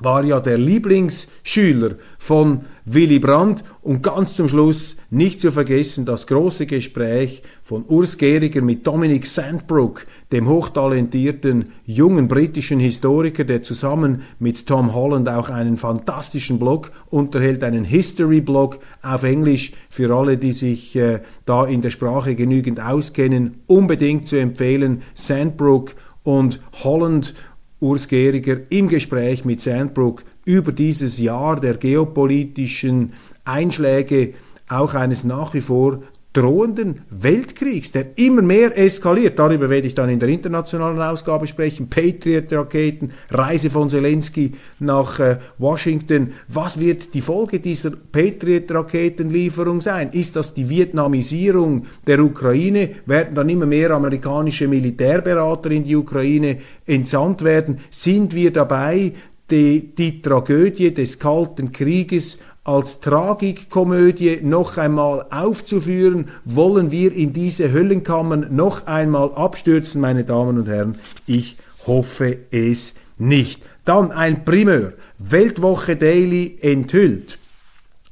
war 0.02 0.24
ja 0.24 0.40
der 0.40 0.58
Lieblingsschüler 0.58 1.96
von 2.18 2.62
Willy 2.86 3.20
Brandt 3.20 3.64
und 3.82 4.02
ganz 4.02 4.36
zum 4.36 4.50
Schluss 4.50 4.98
nicht 5.10 5.42
zu 5.42 5.52
vergessen 5.52 6.06
das 6.06 6.26
große 6.26 6.66
Gespräch 6.66 7.44
von 7.62 7.86
Urs 7.88 8.18
Gehriger 8.18 8.62
mit 8.62 8.88
Dominic 8.88 9.26
Sandbrook, 9.26 10.06
dem 10.32 10.48
hochtalentierten 10.48 11.72
jungen 11.86 12.28
britischen 12.28 12.80
Historiker, 12.80 13.44
der 13.44 13.62
zusammen 13.62 14.24
mit 14.40 14.66
Tom 14.66 14.96
Holland 14.96 15.30
auch 15.30 15.50
einen 15.50 15.78
fantastischen 15.78 16.58
Blog 16.58 16.92
unterhält, 17.10 17.64
einen 17.64 17.84
History-Blog 17.84 18.80
auf 19.04 19.24
Englisch 19.24 19.74
für 19.90 20.16
alle, 20.16 20.38
die 20.38 20.54
sich 20.54 20.96
äh, 20.96 21.22
da 21.46 21.66
in 21.66 21.82
der 21.82 21.92
Sprache 21.92 22.36
genügend 22.36 22.80
auskennen, 22.80 23.62
unbedingt 23.68 24.28
zu 24.28 24.38
empfehlen. 24.38 25.04
Sandbrook 25.14 25.96
und 26.24 26.60
Holland 26.84 27.34
Urs 27.80 28.08
Gehriger 28.08 28.58
im 28.70 28.90
Gespräch 28.90 29.46
mit 29.46 29.62
Sandbrook 29.62 30.24
über 30.44 30.72
dieses 30.72 31.18
Jahr 31.18 31.60
der 31.60 31.78
geopolitischen 31.78 33.14
Einschläge 33.46 34.34
auch 34.68 34.94
eines 34.94 35.24
nach 35.24 35.54
wie 35.54 35.62
vor 35.62 36.04
drohenden 36.40 37.02
Weltkriegs, 37.10 37.92
der 37.92 38.18
immer 38.18 38.42
mehr 38.42 38.78
eskaliert. 38.78 39.38
Darüber 39.38 39.70
werde 39.70 39.88
ich 39.88 39.96
dann 39.96 40.10
in 40.10 40.20
der 40.20 40.30
internationalen 40.30 41.02
Ausgabe 41.02 41.48
sprechen. 41.48 41.90
Patriot-Raketen, 41.90 43.12
Reise 43.30 43.70
von 43.70 43.90
Zelensky 43.90 44.54
nach 44.80 45.20
äh, 45.20 45.40
Washington. 45.58 46.32
Was 46.48 46.80
wird 46.80 47.14
die 47.14 47.20
Folge 47.20 47.60
dieser 47.60 47.92
Patriot-Raketenlieferung 47.92 49.82
sein? 49.82 50.12
Ist 50.14 50.38
das 50.38 50.54
die 50.54 50.70
Vietnamisierung 50.70 51.86
der 52.08 52.22
Ukraine? 52.22 52.92
Werden 53.06 53.36
dann 53.36 53.50
immer 53.50 53.66
mehr 53.66 53.92
amerikanische 53.92 54.70
Militärberater 54.70 55.72
in 55.72 55.84
die 55.84 55.98
Ukraine 55.98 56.60
entsandt 56.86 57.44
werden? 57.44 57.80
Sind 57.90 58.34
wir 58.34 58.54
dabei, 58.54 59.12
die, 59.52 59.94
die 59.94 60.22
Tragödie 60.22 60.94
des 60.94 61.20
Kalten 61.20 61.74
Krieges 61.74 62.40
als 62.70 63.00
Tragikkomödie 63.00 64.42
noch 64.44 64.78
einmal 64.78 65.26
aufzuführen, 65.32 66.28
wollen 66.46 66.92
wir 66.92 67.12
in 67.16 67.34
diese 67.34 67.74
Höllenkammern 67.74 68.50
noch 68.52 68.86
einmal 68.86 69.34
abstürzen, 69.34 70.00
meine 70.00 70.24
Damen 70.24 70.60
und 70.60 70.68
Herren? 70.68 71.00
Ich 71.26 71.58
hoffe 71.88 72.38
es 72.52 72.94
nicht. 73.18 73.64
Dann 73.86 74.12
ein 74.12 74.46
Primeur. 74.46 74.94
Weltwoche 75.18 75.96
Daily 75.96 76.60
enthüllt, 76.62 77.40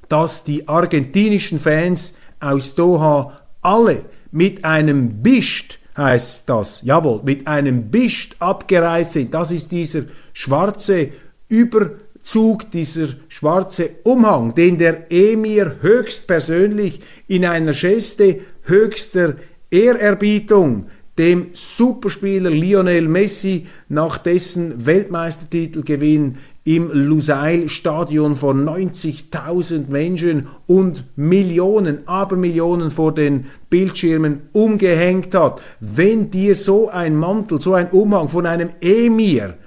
dass 0.10 0.44
die 0.44 0.68
argentinischen 0.68 1.60
Fans 1.60 2.16
aus 2.40 2.74
Doha 2.74 3.40
alle 3.62 4.06
mit 4.32 4.66
einem 4.66 5.22
Bischt 5.22 5.78
heißt 5.96 6.50
das, 6.50 6.82
jawohl, 6.82 7.22
mit 7.24 7.46
einem 7.46 7.92
Bischt 7.92 8.36
abgereist 8.40 9.14
sind. 9.14 9.36
Das 9.36 9.52
ist 9.52 9.72
dieser 9.72 10.02
schwarze 10.34 11.10
über 11.48 11.92
Zug, 12.28 12.70
dieser 12.72 13.08
schwarze 13.30 13.90
Umhang, 14.04 14.54
den 14.54 14.78
der 14.78 15.10
Emir 15.10 15.78
höchstpersönlich 15.80 17.00
in 17.28 17.46
einer 17.46 17.72
Geste 17.72 18.42
höchster 18.64 19.36
Ehrerbietung 19.72 20.88
dem 21.18 21.48
Superspieler 21.54 22.50
Lionel 22.50 23.08
Messi 23.08 23.66
nach 23.88 24.18
dessen 24.18 24.86
Weltmeistertitelgewinn 24.86 26.38
im 26.66 26.92
Lusail-Stadion 26.92 28.36
von 28.36 28.68
90.000 28.68 29.90
Menschen 29.90 30.48
und 30.66 31.06
Millionen, 31.16 32.10
Abermillionen 32.10 32.92
vor 32.92 33.16
den 33.16 33.46
Bildschirmen 33.70 34.50
umgehängt 34.52 35.34
hat. 35.34 35.62
Wenn 35.80 36.30
dir 36.30 36.58
so 36.58 36.90
ein 36.90 37.16
Mantel, 37.16 37.62
so 37.62 37.74
ein 37.74 37.90
Umhang 37.92 38.28
von 38.28 38.46
einem 38.46 38.72
Emir 38.82 39.58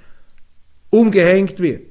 umgehängt 0.91 1.59
wird, 1.59 1.90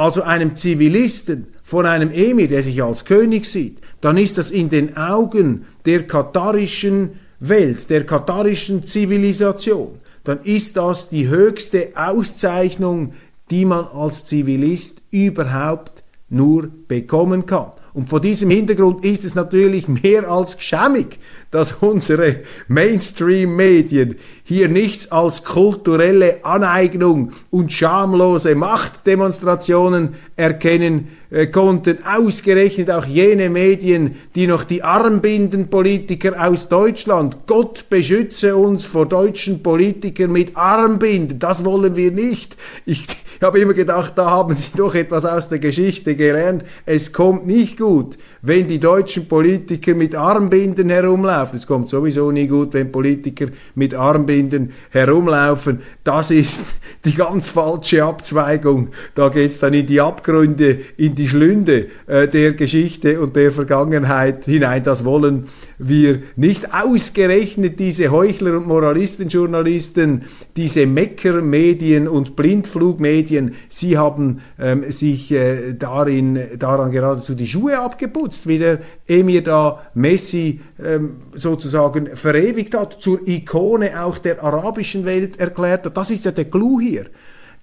also 0.00 0.22
einem 0.22 0.56
Zivilisten 0.56 1.48
von 1.62 1.84
einem 1.84 2.10
Emir, 2.10 2.48
der 2.48 2.62
sich 2.62 2.82
als 2.82 3.04
König 3.04 3.44
sieht, 3.44 3.82
dann 4.00 4.16
ist 4.16 4.38
das 4.38 4.50
in 4.50 4.70
den 4.70 4.96
Augen 4.96 5.66
der 5.84 6.06
katarischen 6.06 7.20
Welt, 7.38 7.90
der 7.90 8.06
katarischen 8.06 8.86
Zivilisation, 8.86 10.00
dann 10.24 10.40
ist 10.42 10.78
das 10.78 11.10
die 11.10 11.28
höchste 11.28 11.90
Auszeichnung, 11.96 13.12
die 13.50 13.66
man 13.66 13.84
als 13.88 14.24
Zivilist 14.24 15.02
überhaupt 15.10 16.02
nur 16.30 16.70
bekommen 16.88 17.44
kann. 17.44 17.72
Und 17.92 18.08
vor 18.08 18.20
diesem 18.20 18.50
Hintergrund 18.50 19.04
ist 19.04 19.24
es 19.24 19.34
natürlich 19.34 19.88
mehr 19.88 20.30
als 20.30 20.56
geschämig, 20.56 21.18
dass 21.50 21.72
unsere 21.80 22.42
Mainstream-Medien 22.68 24.16
hier 24.44 24.68
nichts 24.68 25.10
als 25.10 25.44
kulturelle 25.44 26.44
Aneignung 26.44 27.32
und 27.50 27.72
schamlose 27.72 28.54
Machtdemonstrationen 28.54 30.14
erkennen 30.36 31.08
konnten. 31.52 31.98
Ausgerechnet 32.04 32.90
auch 32.90 33.06
jene 33.06 33.50
Medien, 33.50 34.16
die 34.34 34.46
noch 34.46 34.64
die 34.64 34.82
Armbindenpolitiker 34.82 36.46
aus 36.46 36.68
Deutschland, 36.68 37.46
Gott 37.46 37.88
beschütze 37.88 38.56
uns 38.56 38.86
vor 38.86 39.06
deutschen 39.06 39.62
Politikern 39.62 40.32
mit 40.32 40.56
Armbinden, 40.56 41.38
das 41.38 41.64
wollen 41.64 41.96
wir 41.96 42.10
nicht. 42.10 42.56
Ich, 42.84 43.06
ich 43.40 43.42
habe 43.42 43.60
immer 43.60 43.74
gedacht, 43.74 44.14
da 44.16 44.30
haben 44.30 44.54
sie 44.54 44.70
doch 44.76 44.94
etwas 44.94 45.24
aus 45.24 45.48
der 45.48 45.60
Geschichte 45.60 46.16
gelernt. 46.16 46.64
Es 46.84 47.12
kommt 47.12 47.46
nicht 47.46 47.78
gut, 47.78 48.18
wenn 48.42 48.66
die 48.66 48.78
deutschen 48.78 49.26
Politiker 49.26 49.94
mit 49.94 50.14
Armbinden 50.14 50.88
herumlaufen. 50.90 51.58
Es 51.58 51.66
kommt 51.66 51.88
sowieso 51.88 52.30
nie 52.30 52.46
gut, 52.46 52.74
wenn 52.74 52.90
Politiker 52.90 53.46
mit 53.74 53.94
Armbinden 53.94 54.72
herumlaufen. 54.90 55.80
Das 56.04 56.30
ist 56.30 56.64
die 57.04 57.14
ganz 57.14 57.48
falsche 57.48 58.04
Abzweigung. 58.04 58.88
Da 59.14 59.28
geht's 59.28 59.58
dann 59.58 59.74
in 59.74 59.86
die 59.86 60.00
Abgründe, 60.00 60.78
in 60.96 61.14
die 61.14 61.28
Schlünde 61.28 61.88
äh, 62.06 62.28
der 62.28 62.54
Geschichte 62.54 63.20
und 63.20 63.36
der 63.36 63.52
Vergangenheit 63.52 64.44
hinein. 64.44 64.82
Das 64.82 65.04
wollen 65.04 65.48
wir 65.78 66.22
nicht 66.36 66.74
ausgerechnet 66.74 67.80
diese 67.80 68.10
Heuchler 68.10 68.58
und 68.58 68.66
Moralistenjournalisten, 68.66 70.24
diese 70.56 70.86
Meckermedien 70.86 72.06
und 72.06 72.36
Blindflugmedien, 72.36 73.54
sie 73.68 73.96
haben 73.96 74.40
ähm, 74.58 74.84
sich 74.90 75.32
äh, 75.32 75.72
darin, 75.72 76.38
daran 76.58 76.90
geradezu 76.90 77.34
die 77.34 77.46
Schuhe 77.46 77.78
abgeputzt, 77.78 78.29
wie 78.46 78.58
der 78.58 78.80
Emir 79.06 79.42
da 79.42 79.82
Messi 79.94 80.60
ähm, 80.82 81.22
sozusagen 81.34 82.16
verewigt 82.16 82.74
hat, 82.74 83.00
zur 83.00 83.26
Ikone 83.26 84.02
auch 84.02 84.18
der 84.18 84.42
arabischen 84.42 85.04
Welt 85.04 85.38
erklärt 85.38 85.86
hat. 85.86 85.96
Das 85.96 86.10
ist 86.10 86.24
ja 86.24 86.30
der 86.30 86.46
Clou 86.46 86.80
hier, 86.80 87.06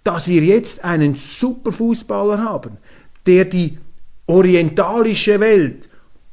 dass 0.03 0.27
wir 0.27 0.41
jetzt 0.43 0.84
einen 0.84 1.15
Superfußballer 1.15 2.43
haben, 2.43 2.77
der 3.25 3.45
die 3.45 3.77
orientalische 4.27 5.39
Welt 5.39 5.89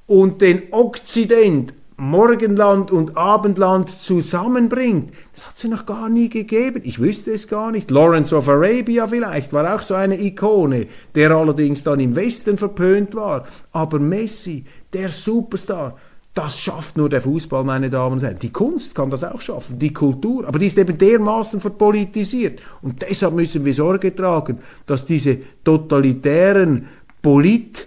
und 0.06 0.42
den 0.42 0.64
Okzident, 0.70 1.72
Morgenland 1.96 2.90
und 2.90 3.16
Abendland 3.16 4.02
zusammenbringt. 4.02 5.12
Das 5.32 5.46
hat 5.46 5.58
sie 5.58 5.68
noch 5.68 5.86
gar 5.86 6.08
nie 6.08 6.28
gegeben. 6.28 6.80
Ich 6.84 6.98
wüsste 6.98 7.30
es 7.30 7.46
gar 7.46 7.70
nicht. 7.70 7.90
Lawrence 7.90 8.34
of 8.34 8.48
Arabia 8.48 9.06
vielleicht 9.06 9.52
war 9.52 9.74
auch 9.74 9.82
so 9.82 9.94
eine 9.94 10.20
Ikone, 10.20 10.86
der 11.14 11.30
allerdings 11.30 11.84
dann 11.84 12.00
im 12.00 12.16
Westen 12.16 12.58
verpönt 12.58 13.14
war. 13.14 13.46
Aber 13.70 14.00
Messi, 14.00 14.64
der 14.92 15.08
Superstar, 15.10 15.96
das 16.34 16.58
schafft 16.58 16.96
nur 16.96 17.08
der 17.08 17.20
Fußball, 17.20 17.62
meine 17.62 17.90
Damen 17.90 18.16
und 18.16 18.22
Herren. 18.24 18.40
Die 18.40 18.52
Kunst 18.52 18.96
kann 18.96 19.08
das 19.08 19.22
auch 19.22 19.40
schaffen, 19.40 19.78
die 19.78 19.92
Kultur, 19.92 20.48
aber 20.48 20.58
die 20.58 20.66
ist 20.66 20.78
eben 20.78 20.98
dermaßen 20.98 21.60
verpolitisiert. 21.60 22.60
Und 22.82 23.02
deshalb 23.02 23.34
müssen 23.34 23.64
wir 23.64 23.72
Sorge 23.72 24.12
tragen, 24.16 24.58
dass 24.84 25.04
diese 25.04 25.38
totalitären 25.62 26.86
Polit- 27.22 27.86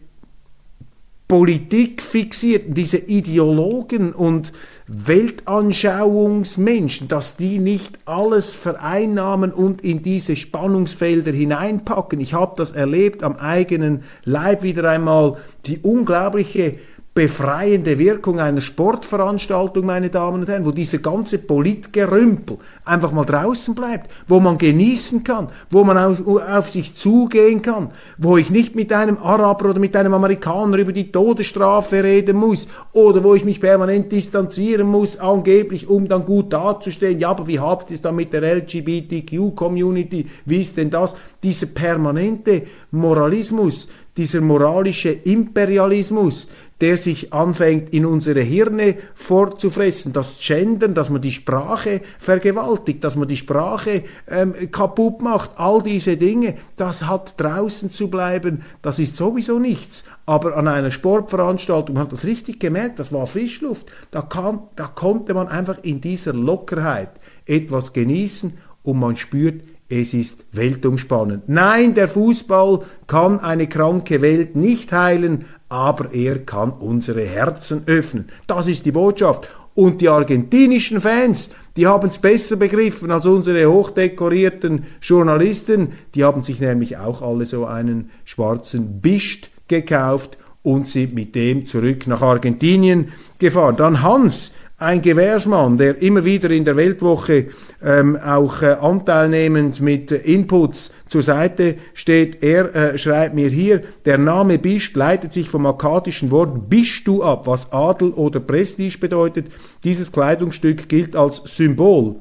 Politik 1.31 2.01
fixierten, 2.01 2.73
diese 2.73 2.97
Ideologen 2.97 4.11
und 4.11 4.51
Weltanschauungsmenschen, 4.87 7.07
dass 7.07 7.37
die 7.37 7.57
nicht 7.57 7.99
alles 8.03 8.53
vereinnahmen 8.53 9.53
und 9.53 9.81
in 9.81 10.03
diese 10.03 10.35
Spannungsfelder 10.35 11.31
hineinpacken. 11.31 12.19
Ich 12.19 12.33
habe 12.33 12.55
das 12.57 12.71
erlebt 12.71 13.23
am 13.23 13.37
eigenen 13.37 14.03
Leib 14.25 14.63
wieder 14.63 14.89
einmal, 14.89 15.37
die 15.65 15.79
unglaubliche 15.79 16.75
befreiende 17.13 17.99
Wirkung 17.99 18.39
einer 18.39 18.61
Sportveranstaltung, 18.61 19.85
meine 19.85 20.09
Damen 20.09 20.41
und 20.41 20.49
Herren, 20.49 20.65
wo 20.65 20.71
dieser 20.71 20.99
ganze 20.99 21.39
Politgerümpel 21.39 22.57
einfach 22.85 23.11
mal 23.11 23.25
draußen 23.25 23.75
bleibt, 23.75 24.09
wo 24.29 24.39
man 24.39 24.57
genießen 24.57 25.21
kann, 25.21 25.49
wo 25.69 25.83
man 25.83 25.97
auf, 25.97 26.25
auf, 26.25 26.69
sich 26.69 26.95
zugehen 26.95 27.61
kann, 27.61 27.89
wo 28.17 28.37
ich 28.37 28.49
nicht 28.49 28.75
mit 28.75 28.93
einem 28.93 29.17
Araber 29.17 29.71
oder 29.71 29.79
mit 29.81 29.93
einem 29.97 30.13
Amerikaner 30.13 30.77
über 30.77 30.93
die 30.93 31.11
Todesstrafe 31.11 32.01
reden 32.01 32.37
muss 32.37 32.69
oder 32.93 33.21
wo 33.25 33.35
ich 33.35 33.43
mich 33.43 33.59
permanent 33.59 34.09
distanzieren 34.09 34.87
muss, 34.87 35.19
angeblich, 35.19 35.89
um 35.89 36.07
dann 36.07 36.23
gut 36.23 36.53
dazustehen. 36.53 37.19
Ja, 37.19 37.31
aber 37.31 37.45
wie 37.45 37.59
habt 37.59 37.89
ihr 37.89 37.95
es 37.95 38.01
dann 38.01 38.15
mit 38.15 38.31
der 38.31 38.43
LGBTQ-Community? 38.55 40.27
Wie 40.45 40.61
ist 40.61 40.77
denn 40.77 40.89
das? 40.89 41.17
Dieser 41.43 41.67
permanente 41.67 42.63
Moralismus, 42.91 43.89
dieser 44.17 44.41
moralische 44.41 45.09
Imperialismus, 45.09 46.47
der 46.81 46.97
sich 46.97 47.31
anfängt 47.31 47.93
in 47.93 48.05
unsere 48.05 48.41
Hirne 48.41 48.97
vorzufressen, 49.13 50.13
das 50.13 50.37
Gendern, 50.39 50.93
dass 50.93 51.09
man 51.09 51.21
die 51.21 51.31
Sprache 51.31 52.01
vergewaltigt, 52.19 53.03
dass 53.03 53.15
man 53.15 53.27
die 53.27 53.37
Sprache 53.37 54.03
ähm, 54.27 54.53
kaputt 54.71 55.21
macht, 55.21 55.51
all 55.55 55.81
diese 55.83 56.17
Dinge, 56.17 56.55
das 56.75 57.07
hat 57.07 57.39
draußen 57.39 57.91
zu 57.91 58.09
bleiben, 58.09 58.63
das 58.81 58.99
ist 58.99 59.15
sowieso 59.15 59.59
nichts. 59.59 60.03
Aber 60.25 60.57
an 60.57 60.67
einer 60.67 60.91
Sportveranstaltung, 60.91 61.95
man 61.95 62.03
hat 62.03 62.11
das 62.11 62.25
richtig 62.25 62.59
gemerkt, 62.59 62.99
das 62.99 63.13
war 63.13 63.27
Frischluft, 63.27 63.85
da, 64.09 64.23
kann, 64.23 64.63
da 64.75 64.87
konnte 64.87 65.33
man 65.33 65.47
einfach 65.47 65.83
in 65.83 66.01
dieser 66.01 66.33
Lockerheit 66.33 67.11
etwas 67.45 67.93
genießen 67.93 68.57
und 68.83 68.99
man 68.99 69.15
spürt, 69.15 69.61
es 69.91 70.13
ist 70.13 70.45
weltumspannend. 70.53 71.43
Nein, 71.47 71.93
der 71.93 72.07
Fußball 72.07 72.79
kann 73.07 73.39
eine 73.39 73.67
kranke 73.67 74.21
Welt 74.21 74.55
nicht 74.55 74.93
heilen, 74.93 75.45
aber 75.67 76.13
er 76.13 76.39
kann 76.39 76.71
unsere 76.71 77.25
Herzen 77.25 77.83
öffnen. 77.85 78.29
Das 78.47 78.67
ist 78.67 78.85
die 78.85 78.93
Botschaft. 78.93 79.49
Und 79.73 80.01
die 80.01 80.09
argentinischen 80.09 80.99
Fans, 80.99 81.49
die 81.77 81.87
haben 81.87 82.09
es 82.09 82.19
besser 82.19 82.57
begriffen 82.57 83.11
als 83.11 83.25
unsere 83.25 83.71
hochdekorierten 83.71 84.85
Journalisten. 85.01 85.89
Die 86.13 86.23
haben 86.23 86.43
sich 86.43 86.59
nämlich 86.59 86.97
auch 86.97 87.21
alle 87.21 87.45
so 87.45 87.65
einen 87.65 88.09
schwarzen 88.25 88.99
Bischt 89.01 89.49
gekauft 89.69 90.37
und 90.63 90.87
sind 90.87 91.13
mit 91.13 91.35
dem 91.35 91.65
zurück 91.65 92.05
nach 92.07 92.21
Argentinien 92.21 93.13
gefahren. 93.39 93.77
Dann 93.77 94.01
Hans, 94.01 94.51
ein 94.81 95.01
Gewährsmann, 95.03 95.77
der 95.77 96.01
immer 96.01 96.25
wieder 96.25 96.49
in 96.49 96.65
der 96.65 96.75
Weltwoche 96.75 97.47
ähm, 97.83 98.17
auch 98.17 98.63
äh, 98.63 98.77
anteilnehmend 98.81 99.79
mit 99.79 100.11
Inputs 100.11 100.91
zur 101.07 101.21
Seite 101.21 101.75
steht. 101.93 102.41
Er 102.41 102.73
äh, 102.73 102.97
schreibt 102.97 103.35
mir 103.35 103.49
hier, 103.49 103.83
der 104.05 104.17
Name 104.17 104.57
Bischt 104.57 104.95
leitet 104.95 105.33
sich 105.33 105.49
vom 105.49 105.67
akkadischen 105.67 106.31
Wort 106.31 106.67
Bishtu 106.69 107.21
ab, 107.21 107.45
was 107.45 107.71
Adel 107.71 108.11
oder 108.11 108.39
Prestige 108.39 108.97
bedeutet. 108.97 109.47
Dieses 109.83 110.11
Kleidungsstück 110.11 110.89
gilt 110.89 111.15
als 111.15 111.43
Symbol 111.45 112.15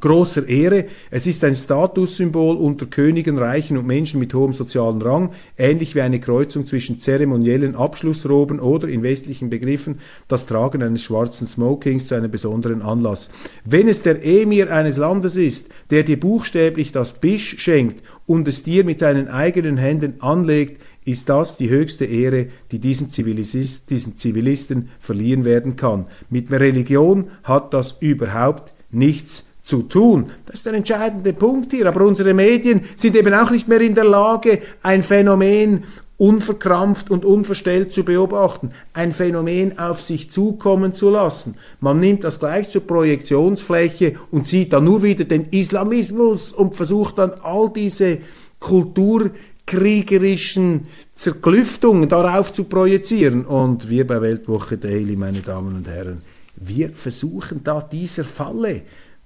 großer 0.00 0.48
Ehre. 0.48 0.86
Es 1.10 1.26
ist 1.26 1.44
ein 1.44 1.54
Statussymbol 1.54 2.56
unter 2.56 2.86
Königen, 2.86 3.38
Reichen 3.38 3.76
und 3.76 3.86
Menschen 3.86 4.20
mit 4.20 4.34
hohem 4.34 4.52
sozialen 4.52 5.02
Rang, 5.02 5.30
ähnlich 5.56 5.94
wie 5.94 6.00
eine 6.00 6.20
Kreuzung 6.20 6.66
zwischen 6.66 7.00
zeremoniellen 7.00 7.74
Abschlussroben 7.74 8.60
oder 8.60 8.88
in 8.88 9.02
westlichen 9.02 9.50
Begriffen 9.50 10.00
das 10.28 10.46
Tragen 10.46 10.82
eines 10.82 11.02
schwarzen 11.02 11.46
Smokings 11.46 12.06
zu 12.06 12.14
einem 12.14 12.30
besonderen 12.30 12.82
Anlass. 12.82 13.30
Wenn 13.64 13.88
es 13.88 14.02
der 14.02 14.24
Emir 14.24 14.72
eines 14.72 14.96
Landes 14.96 15.36
ist, 15.36 15.68
der 15.90 16.02
dir 16.02 16.18
buchstäblich 16.18 16.92
das 16.92 17.14
Bisch 17.14 17.56
schenkt 17.58 18.02
und 18.26 18.46
es 18.48 18.62
dir 18.62 18.84
mit 18.84 18.98
seinen 18.98 19.28
eigenen 19.28 19.76
Händen 19.76 20.20
anlegt, 20.20 20.80
ist 21.04 21.28
das 21.30 21.56
die 21.56 21.70
höchste 21.70 22.04
Ehre, 22.04 22.48
die 22.70 22.78
diesem, 22.78 23.10
Zivilist, 23.10 23.88
diesem 23.88 24.16
Zivilisten 24.18 24.90
verliehen 25.00 25.44
werden 25.44 25.76
kann. 25.76 26.04
Mit 26.28 26.50
Religion 26.50 27.30
hat 27.42 27.72
das 27.72 27.96
überhaupt 28.00 28.74
nichts 28.90 29.47
zu 29.68 29.82
tun. 29.82 30.32
Das 30.46 30.56
ist 30.56 30.66
der 30.66 30.74
entscheidende 30.74 31.32
Punkt 31.34 31.72
hier. 31.72 31.86
Aber 31.86 32.06
unsere 32.06 32.32
Medien 32.32 32.80
sind 32.96 33.14
eben 33.14 33.34
auch 33.34 33.50
nicht 33.50 33.68
mehr 33.68 33.82
in 33.82 33.94
der 33.94 34.04
Lage, 34.04 34.62
ein 34.82 35.02
Phänomen 35.02 35.84
unverkrampft 36.16 37.10
und 37.10 37.24
unverstellt 37.24 37.92
zu 37.92 38.02
beobachten, 38.02 38.70
ein 38.92 39.12
Phänomen 39.12 39.78
auf 39.78 40.00
sich 40.00 40.32
zukommen 40.32 40.94
zu 40.94 41.10
lassen. 41.10 41.54
Man 41.80 42.00
nimmt 42.00 42.24
das 42.24 42.40
gleich 42.40 42.70
zur 42.70 42.86
Projektionsfläche 42.86 44.14
und 44.32 44.46
sieht 44.46 44.72
dann 44.72 44.84
nur 44.84 45.04
wieder 45.04 45.24
den 45.24 45.50
Islamismus 45.50 46.52
und 46.52 46.74
versucht 46.74 47.18
dann 47.18 47.32
all 47.42 47.70
diese 47.70 48.18
kulturkriegerischen 48.58 50.88
Zerklüftungen 51.14 52.08
darauf 52.08 52.52
zu 52.52 52.64
projizieren. 52.64 53.44
Und 53.44 53.88
wir 53.88 54.04
bei 54.04 54.20
Weltwoche 54.20 54.76
Daily, 54.78 55.14
meine 55.14 55.42
Damen 55.42 55.76
und 55.76 55.86
Herren, 55.86 56.22
wir 56.56 56.90
versuchen 56.90 57.62
da 57.62 57.80
dieser 57.80 58.24
Falle 58.24 58.82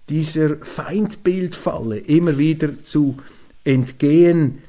dieser 0.08 0.56
Feindbildfalle 0.56 1.98
immer 1.98 2.38
wieder 2.38 2.82
zu 2.82 3.18
entgehen. 3.64 4.62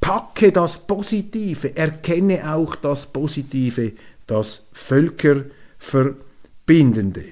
Packe 0.00 0.52
das 0.52 0.86
Positive, 0.86 1.76
erkenne 1.76 2.54
auch 2.54 2.76
das 2.76 3.12
Positive, 3.12 3.92
das 4.26 4.66
Völkerverbindende. 4.72 7.24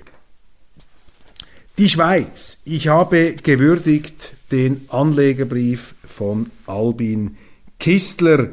Die 1.79 1.89
Schweiz. 1.89 2.59
Ich 2.65 2.89
habe 2.89 3.35
gewürdigt 3.35 4.37
den 4.53 4.87
Anlegerbrief 4.91 5.95
von 6.05 6.51
Albin 6.67 7.39
Kistler. 7.81 8.51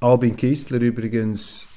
Albin 0.00 0.36
Kistler 0.36 0.80
übrigens 0.80 1.68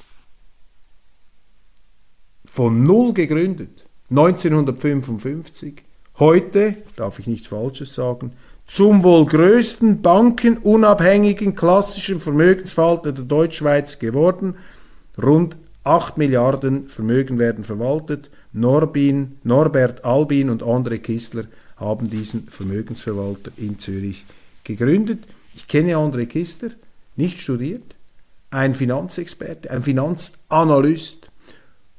von 2.45 2.83
null 2.83 3.13
gegründet. 3.13 3.88
1955, 4.09 5.83
heute, 6.17 6.75
darf 6.95 7.19
ich 7.19 7.27
nichts 7.27 7.47
Falsches 7.47 7.93
sagen, 7.93 8.33
zum 8.65 9.03
wohl 9.03 9.25
größten 9.25 10.01
bankenunabhängigen 10.01 11.55
klassischen 11.55 12.19
Vermögensverwalter 12.19 13.11
der 13.11 13.25
Deutschschweiz 13.25 13.99
geworden. 13.99 14.55
Rund 15.21 15.57
8 15.83 16.17
Milliarden 16.17 16.87
Vermögen 16.87 17.39
werden 17.39 17.63
verwaltet. 17.63 18.29
Norbin, 18.53 19.37
Norbert 19.43 20.05
Albin 20.05 20.49
und 20.49 20.63
André 20.63 20.99
Kistler 20.99 21.45
haben 21.77 22.09
diesen 22.09 22.47
Vermögensverwalter 22.47 23.51
in 23.57 23.79
Zürich 23.79 24.25
gegründet. 24.63 25.23
Ich 25.55 25.67
kenne 25.67 25.95
André 25.95 26.25
Kistler, 26.25 26.71
nicht 27.15 27.41
studiert, 27.41 27.95
ein 28.51 28.73
Finanzexperte, 28.73 29.71
ein 29.71 29.83
Finanzanalyst, 29.83 31.18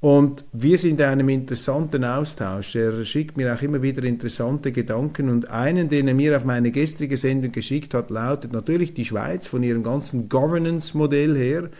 und 0.00 0.46
wir 0.52 0.78
sind 0.78 1.00
in 1.00 1.06
einem 1.06 1.28
interessanten 1.28 2.04
Austausch. 2.04 2.74
Er 2.74 3.04
schickt 3.04 3.36
mir 3.36 3.54
auch 3.54 3.60
immer 3.60 3.82
wieder 3.82 4.02
interessante 4.02 4.72
Gedanken 4.72 5.28
und 5.28 5.50
einen, 5.50 5.90
den 5.90 6.08
er 6.08 6.14
mir 6.14 6.36
auf 6.36 6.44
meine 6.44 6.70
gestrige 6.70 7.18
Sendung 7.18 7.52
geschickt 7.52 7.92
hat, 7.92 8.08
lautet 8.08 8.52
natürlich 8.52 8.94
die 8.94 9.04
Schweiz 9.04 9.46
von 9.46 9.62
ihrem 9.62 9.82
ganzen 9.82 10.30
Governance-Modell 10.30 11.36
her 11.36 11.70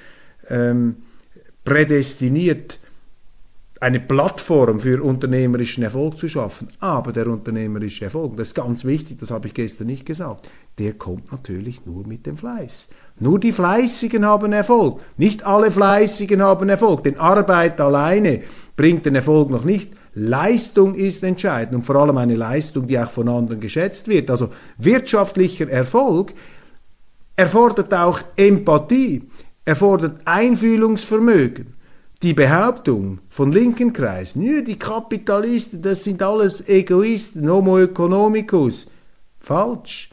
ähm, 0.50 0.96
prädestiniert 1.64 2.78
eine 3.80 4.00
Plattform 4.00 4.78
für 4.78 5.02
unternehmerischen 5.02 5.82
Erfolg 5.82 6.18
zu 6.18 6.28
schaffen. 6.28 6.68
Aber 6.80 7.12
der 7.12 7.26
unternehmerische 7.26 8.04
Erfolg, 8.04 8.36
das 8.36 8.48
ist 8.48 8.54
ganz 8.54 8.84
wichtig, 8.84 9.18
das 9.18 9.30
habe 9.30 9.46
ich 9.46 9.54
gestern 9.54 9.86
nicht 9.86 10.04
gesagt, 10.04 10.50
der 10.78 10.92
kommt 10.92 11.32
natürlich 11.32 11.86
nur 11.86 12.06
mit 12.06 12.26
dem 12.26 12.36
Fleiß. 12.36 12.88
Nur 13.20 13.38
die 13.38 13.52
Fleißigen 13.52 14.24
haben 14.24 14.52
Erfolg. 14.52 15.00
Nicht 15.18 15.44
alle 15.44 15.70
Fleißigen 15.70 16.42
haben 16.42 16.70
Erfolg, 16.70 17.04
denn 17.04 17.18
Arbeit 17.18 17.80
alleine 17.80 18.40
bringt 18.76 19.04
den 19.04 19.14
Erfolg 19.14 19.50
noch 19.50 19.64
nicht. 19.64 19.92
Leistung 20.14 20.94
ist 20.94 21.22
entscheidend 21.22 21.74
und 21.76 21.86
vor 21.86 21.96
allem 21.96 22.16
eine 22.16 22.34
Leistung, 22.34 22.86
die 22.86 22.98
auch 22.98 23.10
von 23.10 23.28
anderen 23.28 23.60
geschätzt 23.60 24.08
wird. 24.08 24.30
Also 24.30 24.48
wirtschaftlicher 24.78 25.68
Erfolg 25.68 26.32
erfordert 27.36 27.92
auch 27.94 28.20
Empathie, 28.36 29.28
erfordert 29.64 30.20
Einfühlungsvermögen. 30.24 31.74
Die 32.22 32.34
Behauptung 32.34 33.20
von 33.28 33.52
linken 33.52 33.92
Kreisen, 33.92 34.42
ja, 34.42 34.60
die 34.60 34.78
Kapitalisten, 34.78 35.80
das 35.80 36.04
sind 36.04 36.22
alles 36.22 36.68
Egoisten, 36.68 37.50
Homo 37.50 37.78
economicus, 37.78 38.86
falsch. 39.38 40.09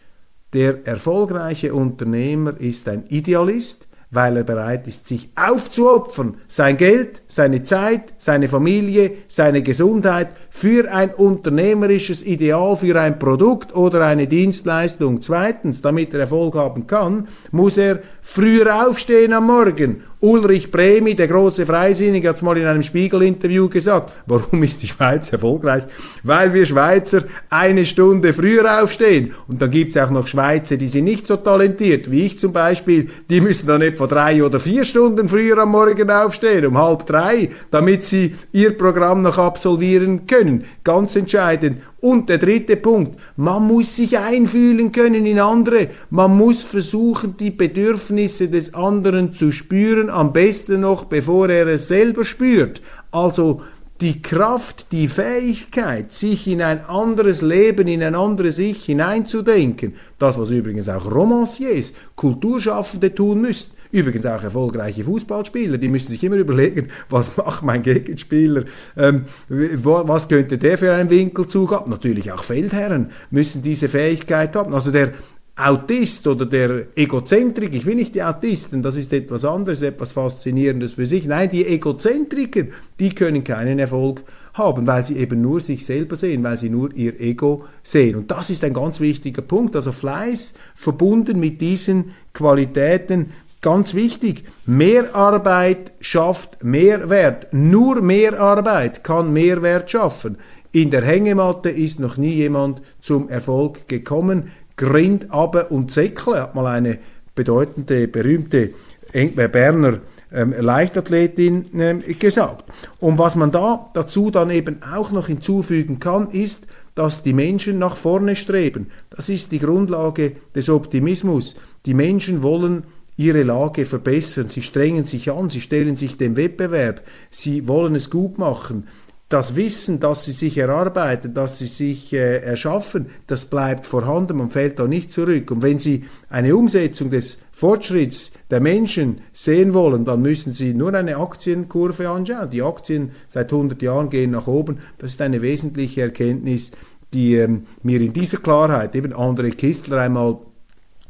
Der 0.58 0.88
erfolgreiche 0.88 1.72
Unternehmer 1.72 2.60
ist 2.60 2.89
ein 2.89 3.04
Idealist, 3.10 3.88
weil 4.10 4.38
er 4.38 4.43
bereit 4.43 4.88
ist, 4.88 5.08
sich 5.08 5.30
aufzuopfern, 5.36 6.38
sein 6.48 6.78
Geld, 6.78 7.22
seine 7.28 7.62
Zeit, 7.62 8.15
seine 8.17 8.48
Familie, 8.48 9.12
seine 9.28 9.62
Gesundheit 9.62 10.30
für 10.50 10.91
ein 10.91 11.13
unternehmerisches 11.13 12.26
Ideal, 12.26 12.76
für 12.76 13.00
ein 13.00 13.20
Produkt 13.20 13.76
oder 13.76 14.04
eine 14.08 14.26
Dienstleistung. 14.26 15.22
Zweitens, 15.22 15.84
damit 15.84 16.15
er 16.15 16.22
Erfolg 16.22 16.56
haben 16.56 16.88
kann, 16.88 17.28
muss 17.52 17.78
er 17.78 18.00
früher 18.22 18.88
aufstehen 18.88 19.34
am 19.34 19.46
Morgen 19.46 20.02
Ulrich 20.19 20.71
Bremi, 20.71 21.13
der 21.13 21.27
große 21.27 21.67
Freisinnige, 21.67 22.30
hat 22.30 22.38
es 22.38 22.41
mal 22.41 22.58
in 22.58 22.65
einem 22.65 22.82
Spiegel-Interview 22.82 23.69
gesagt. 23.69 24.13
Warum 24.25 24.63
ist 24.63 24.82
die 24.82 24.88
Schweiz 24.88 25.32
erfolgreich? 25.32 25.84
Weil 26.23 26.56
wir 26.56 26.65
Schweizer 26.65 27.21
eine 27.51 27.86
Stunde 27.86 28.34
früher 28.34 28.82
aufstehen. 28.82 29.34
Und 29.47 29.62
dann 29.62 29.69
gibt 29.69 29.95
es 29.95 30.01
auch 30.01 30.10
noch 30.10 30.25
Schweizer, 30.25 30.77
die 30.77 30.88
sind 30.88 31.03
nicht 31.03 31.27
so 31.27 31.38
talentiert, 31.38 32.10
wie 32.10 32.25
ich 32.25 32.39
zum 32.39 32.51
Beispiel. 32.51 33.12
Die 33.30 33.41
müssen 33.41 33.67
dann 33.67 33.84
etwa 33.84 34.08
drei 34.08 34.43
oder 34.43 34.60
vier 34.60 34.86
Stunden 34.86 35.30
früher 35.30 35.60
am 35.60 35.69
Morgen 35.69 36.10
aufstehen, 36.10 36.65
um 36.65 36.80
halb 36.80 37.06
drei, 37.06 37.49
damit 37.69 38.03
sie 38.03 38.36
ihr 38.51 38.75
Programm 38.75 39.21
noch 39.21 39.38
absolvieren 39.38 40.25
können. 40.25 40.65
Ganz 40.84 41.15
entscheidend. 41.15 41.77
Und 41.99 42.29
der 42.29 42.38
dritte 42.38 42.77
Punkt, 42.77 43.19
man 43.38 43.67
muss 43.67 43.95
sich 43.95 44.19
einfühlen 44.19 44.91
können 44.91 45.25
in 45.25 45.39
andere, 45.39 45.89
man 46.12 46.38
muss 46.38 46.62
versuchen, 46.63 47.36
die 47.38 47.49
Bedürfnisse 47.49 48.49
des 48.49 48.75
anderen 48.75 49.33
zu 49.33 49.51
spüren, 49.51 50.12
am 50.12 50.31
besten 50.31 50.81
noch, 50.81 51.05
bevor 51.05 51.49
er 51.49 51.65
es 51.67 51.88
selber 51.88 52.23
spürt. 52.23 52.81
Also 53.12 53.62
die 54.01 54.21
Kraft, 54.21 54.91
die 54.91 55.07
Fähigkeit, 55.07 56.12
sich 56.12 56.47
in 56.47 56.62
ein 56.62 56.86
anderes 56.86 57.41
Leben, 57.41 57.88
in 57.88 58.03
ein 58.03 58.13
anderes 58.13 58.60
Ich 58.60 58.86
hineinzudenken, 58.86 59.95
das, 60.19 60.38
was 60.38 60.51
übrigens 60.51 60.88
auch 60.89 61.12
Romanciers, 61.12 61.93
Kulturschaffende 62.15 63.15
tun 63.15 63.41
müssen, 63.41 63.71
Übrigens 63.91 64.26
auch 64.26 64.43
erfolgreiche 64.43 65.04
Fußballspieler, 65.04 65.78
die 65.78 65.89
müssen 65.89 66.10
sich 66.10 66.23
immer 66.23 66.36
überlegen, 66.36 66.89
was 67.10 67.36
macht 67.38 67.63
mein 67.63 67.82
Gegenspieler, 67.82 68.65
ähm, 68.95 69.26
was 69.50 70.28
könnte 70.28 70.58
der 70.58 70.78
für 70.78 70.93
einen 70.93 71.10
Winkelzug 71.10 71.71
haben. 71.71 71.91
Natürlich 71.91 72.32
auch 72.32 72.43
Feldherren 72.43 73.12
müssen 73.32 73.62
diese 73.62 73.88
Fähigkeit 73.88 74.56
haben. 74.56 74.73
Also 74.73 74.91
der 74.91 75.13
Autist 75.60 76.28
oder 76.28 76.45
der 76.45 76.86
Egozentrik, 76.95 77.73
ich 77.73 77.88
will 77.88 77.95
nicht 77.95 78.13
die 78.13 78.21
Autisten, 78.21 78.84
das 78.84 78.95
ist 78.95 79.12
etwas 79.12 79.43
anderes, 79.43 79.82
etwas 79.82 80.12
Faszinierendes 80.12 80.93
für 80.93 81.08
sich. 81.08 81.26
Nein, 81.26 81.50
die 81.50 81.65
Egozentriker, 81.65 82.65
die 83.00 83.15
können 83.15 83.43
keinen 83.43 83.80
Erfolg 83.80 84.21
haben, 84.54 84.86
weil 84.86 85.04
sie 85.04 85.17
eben 85.17 85.41
nur 85.41 85.60
sich 85.60 85.84
selber 85.84 86.15
sehen, 86.15 86.43
weil 86.43 86.58
sie 86.58 86.69
nur 86.69 86.93
ihr 86.93 87.19
Ego 87.19 87.65
sehen. 87.82 88.17
Und 88.17 88.30
das 88.30 88.52
ist 88.52 88.63
ein 88.63 88.73
ganz 88.73 89.00
wichtiger 89.00 89.41
Punkt. 89.41 89.76
Also 89.76 89.91
Fleiß 89.91 90.54
verbunden 90.76 91.39
mit 91.39 91.60
diesen 91.60 92.12
Qualitäten 92.34 93.32
Ganz 93.62 93.96
wichtig, 93.96 94.43
Mehrarbeit 94.65 95.93
schafft 96.00 96.63
Mehrwert. 96.63 97.54
Nur 97.54 98.02
Mehrarbeit 98.02 99.04
kann 99.04 99.34
Mehrwert 99.34 99.89
schaffen. 99.89 100.38
In 100.72 100.91
der 100.91 101.04
Hängematte 101.04 101.70
ist 101.70 102.00
noch 102.00 102.17
nie 102.17 102.34
jemand 102.34 102.82
zum 103.02 103.30
Erfolg 103.30 103.88
gekommen. 103.88 104.52
Grind, 104.76 105.28
Aber 105.32 105.72
und 105.72 105.91
Säckle 105.91 106.41
hat 106.41 106.54
mal 106.54 106.67
eine 106.67 107.00
bedeutende, 107.34 108.08
berühmte 108.08 108.72
Berner 109.12 110.02
ähm, 110.32 110.54
Leichtathletin 110.58 111.65
ähm, 111.74 112.04
gesagt. 112.20 112.65
Und 113.00 113.17
was 113.17 113.36
man 113.36 113.52
da 113.52 113.89
dazu 113.93 114.30
dann 114.30 114.52
eben 114.52 114.84
auch 114.84 115.12
noch 115.12 115.28
hinzufügen 115.28 116.00
kann, 116.00 116.30
ist, 116.30 116.67
dass 116.93 117.24
die 117.24 117.34
Menschen 117.34 117.80
nach 117.80 117.96
vorne 117.96 118.36
streben. 118.36 118.91
Das 119.10 119.30
ist 119.30 119.52
die 119.52 119.60
Grundlage 119.60 120.34
des 120.56 120.70
Optimismus. 120.70 121.56
Die 121.86 121.93
Menschen 121.93 122.43
wollen 122.43 122.84
ihre 123.17 123.43
Lage 123.43 123.86
verbessern. 123.86 124.47
Sie 124.47 124.62
strengen 124.62 125.03
sich 125.03 125.32
an, 125.32 125.49
sie 125.49 125.62
stellen 125.62 125.97
sich 125.97 126.17
dem 126.17 126.36
Wettbewerb, 126.38 127.01
sie 127.30 127.67
wollen 127.67 127.95
es 127.95 128.10
gut 128.10 128.38
machen. 128.38 128.88
Das 129.30 129.58
Wissen, 129.58 129.99
das 129.99 130.23
sie 130.23 130.32
sich 130.32 130.58
erarbeiten, 130.58 131.34
das 131.34 131.58
sie 131.58 131.65
sich 131.65 132.13
äh, 132.13 132.38
erschaffen, 132.38 133.08
das 133.27 133.43
bleibt 133.43 133.86
vorhanden, 133.86 134.38
man 134.38 134.51
fällt 134.51 134.80
da 134.80 134.88
nicht 134.88 135.12
zurück. 135.12 135.51
Und 135.51 135.62
wenn 135.63 135.80
Sie 135.80 136.06
eine 136.30 136.56
Umsetzung 136.56 137.10
des 137.10 137.39
Fortschritts 137.51 138.32
der 138.49 138.62
Menschen 138.62 139.19
sehen 139.34 139.73
wollen, 139.73 140.06
dann 140.06 140.21
müssen 140.21 140.53
Sie 140.53 140.73
nur 140.73 140.93
eine 140.93 141.17
Aktienkurve 141.17 142.08
anschauen. 142.08 142.49
Die 142.51 142.62
Aktien 142.62 143.12
seit 143.27 143.51
100 143.51 143.82
Jahren 143.82 144.10
gehen 144.10 144.32
nach 144.32 144.47
oben. 144.47 144.77
Das 144.97 145.12
ist 145.12 145.21
eine 145.21 145.41
wesentliche 145.41 146.03
Erkenntnis, 146.03 146.71
die 147.13 147.36
ähm, 147.36 147.65
mir 147.84 147.99
in 147.99 148.13
dieser 148.13 148.38
Klarheit 148.38 148.95
eben 148.95 149.13
André 149.13 149.53
Kistler 149.53 149.97
einmal 149.97 150.38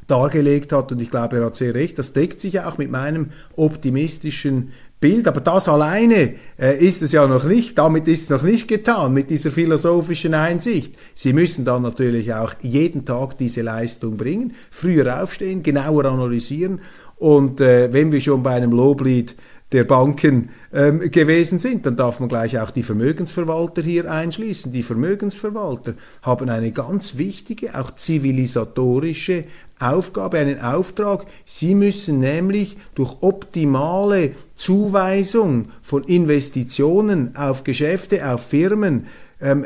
dargelegt 0.08 0.72
hat. 0.72 0.92
Und 0.92 1.02
ich 1.02 1.10
glaube, 1.10 1.38
er 1.38 1.46
hat 1.46 1.56
sehr 1.56 1.76
recht, 1.76 2.00
das 2.00 2.14
deckt 2.14 2.40
sich 2.40 2.60
auch 2.62 2.78
mit 2.78 2.90
meinem 2.90 3.32
optimistischen 3.56 4.72
Bild, 5.00 5.28
aber 5.28 5.42
das 5.42 5.70
alleine 5.70 6.34
äh, 6.60 6.84
ist 6.84 7.04
es 7.04 7.12
ja 7.12 7.28
noch 7.28 7.44
nicht, 7.44 7.78
damit 7.78 8.08
ist 8.08 8.24
es 8.24 8.30
noch 8.32 8.42
nicht 8.42 8.68
getan, 8.68 9.14
mit 9.14 9.30
dieser 9.30 9.52
philosophischen 9.52 10.34
Einsicht. 10.34 10.96
Sie 11.14 11.34
müssen 11.34 11.66
dann 11.66 11.84
natürlich 11.84 12.34
auch 12.34 12.56
jeden 12.62 13.06
Tag 13.06 13.38
diese 13.38 13.62
Leistung 13.62 14.18
bringen, 14.18 14.54
früher 14.72 15.22
aufstehen, 15.22 15.62
genauer 15.62 16.06
analysieren. 16.06 16.82
Und 17.18 17.62
äh, 17.62 17.94
wenn 17.94 18.12
wir 18.12 18.22
schon 18.22 18.42
bei 18.42 18.56
einem 18.56 18.72
Loblied 18.72 19.36
der 19.72 19.84
Banken 19.84 20.50
ähm, 20.74 21.12
gewesen 21.12 21.60
sind. 21.60 21.86
Dann 21.86 21.98
darf 21.98 22.20
man 22.20 22.30
gleich 22.30 22.58
auch 22.60 22.72
die 22.72 22.84
Vermögensverwalter 22.84 23.82
hier 23.82 24.10
einschließen. 24.10 24.72
Die 24.72 24.84
Vermögensverwalter 24.84 25.96
haben 26.22 26.50
eine 26.50 26.72
ganz 26.72 27.18
wichtige, 27.18 27.78
auch 27.78 27.92
zivilisatorische 27.92 29.44
Aufgabe, 29.80 30.40
einen 30.40 30.62
Auftrag. 30.62 31.26
Sie 31.46 31.76
müssen 31.76 32.20
nämlich 32.20 32.78
durch 32.96 33.18
optimale 33.22 34.32
Zuweisung 34.56 35.70
von 35.82 36.04
Investitionen 36.06 37.36
auf 37.36 37.64
Geschäfte, 37.64 38.32
auf 38.32 38.48
Firmen, 38.48 39.08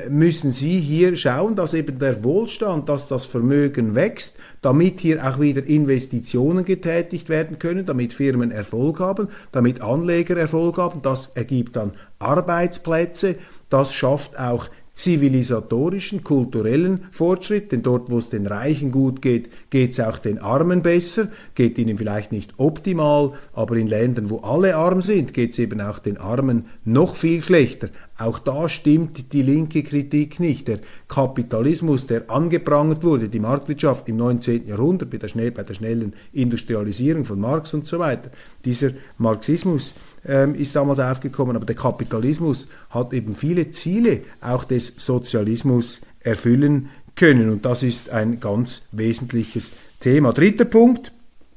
müssen 0.09 0.51
Sie 0.51 0.79
hier 0.79 1.15
schauen, 1.15 1.55
dass 1.55 1.73
eben 1.73 1.97
der 1.97 2.23
Wohlstand, 2.23 2.89
dass 2.89 3.07
das 3.07 3.25
Vermögen 3.25 3.95
wächst, 3.95 4.35
damit 4.61 4.99
hier 4.99 5.25
auch 5.25 5.39
wieder 5.39 5.65
Investitionen 5.65 6.65
getätigt 6.65 7.29
werden 7.29 7.57
können, 7.57 7.85
damit 7.85 8.13
Firmen 8.13 8.51
Erfolg 8.51 8.99
haben, 8.99 9.29
damit 9.51 9.81
Anleger 9.81 10.35
Erfolg 10.35 10.77
haben. 10.77 11.01
Das 11.01 11.27
ergibt 11.35 11.77
dann 11.77 11.93
Arbeitsplätze, 12.19 13.35
das 13.69 13.93
schafft 13.93 14.37
auch 14.37 14.67
zivilisatorischen, 14.93 16.23
kulturellen 16.23 17.05
Fortschritt, 17.11 17.71
denn 17.71 17.81
dort, 17.81 18.11
wo 18.11 18.17
es 18.17 18.29
den 18.29 18.45
Reichen 18.45 18.91
gut 18.91 19.21
geht, 19.21 19.49
geht 19.69 19.91
es 19.91 19.99
auch 19.99 20.19
den 20.19 20.37
Armen 20.37 20.81
besser, 20.81 21.29
geht 21.55 21.77
ihnen 21.77 21.97
vielleicht 21.97 22.31
nicht 22.31 22.53
optimal, 22.57 23.33
aber 23.53 23.77
in 23.77 23.87
Ländern, 23.87 24.29
wo 24.29 24.39
alle 24.39 24.75
arm 24.75 25.01
sind, 25.01 25.33
geht 25.33 25.51
es 25.51 25.59
eben 25.59 25.79
auch 25.79 25.99
den 25.99 26.17
Armen 26.17 26.65
noch 26.83 27.15
viel 27.15 27.41
schlechter. 27.41 27.89
Auch 28.17 28.37
da 28.37 28.69
stimmt 28.69 29.33
die 29.33 29.41
linke 29.41 29.81
Kritik 29.81 30.39
nicht. 30.39 30.67
Der 30.67 30.79
Kapitalismus, 31.07 32.05
der 32.05 32.29
angeprangert 32.29 33.03
wurde, 33.03 33.29
die 33.29 33.39
Marktwirtschaft 33.39 34.07
im 34.09 34.17
19. 34.17 34.67
Jahrhundert 34.67 35.09
bei 35.09 35.17
der, 35.17 35.27
schnell, 35.27 35.51
bei 35.51 35.63
der 35.63 35.73
schnellen 35.73 36.13
Industrialisierung 36.31 37.25
von 37.25 37.39
Marx 37.39 37.73
und 37.73 37.87
so 37.87 37.97
weiter, 37.97 38.29
dieser 38.63 38.91
Marxismus, 39.17 39.95
ähm, 40.25 40.55
ist 40.55 40.75
damals 40.75 40.99
aufgekommen, 40.99 41.55
aber 41.55 41.65
der 41.65 41.75
Kapitalismus 41.75 42.67
hat 42.89 43.13
eben 43.13 43.35
viele 43.35 43.71
Ziele 43.71 44.21
auch 44.39 44.63
des 44.63 44.93
Sozialismus 44.97 46.01
erfüllen 46.19 46.89
können. 47.15 47.49
Und 47.49 47.65
das 47.65 47.83
ist 47.83 48.09
ein 48.09 48.39
ganz 48.39 48.83
wesentliches 48.91 49.71
Thema. 49.99 50.33
Dritter 50.33 50.65
Punkt, 50.65 51.11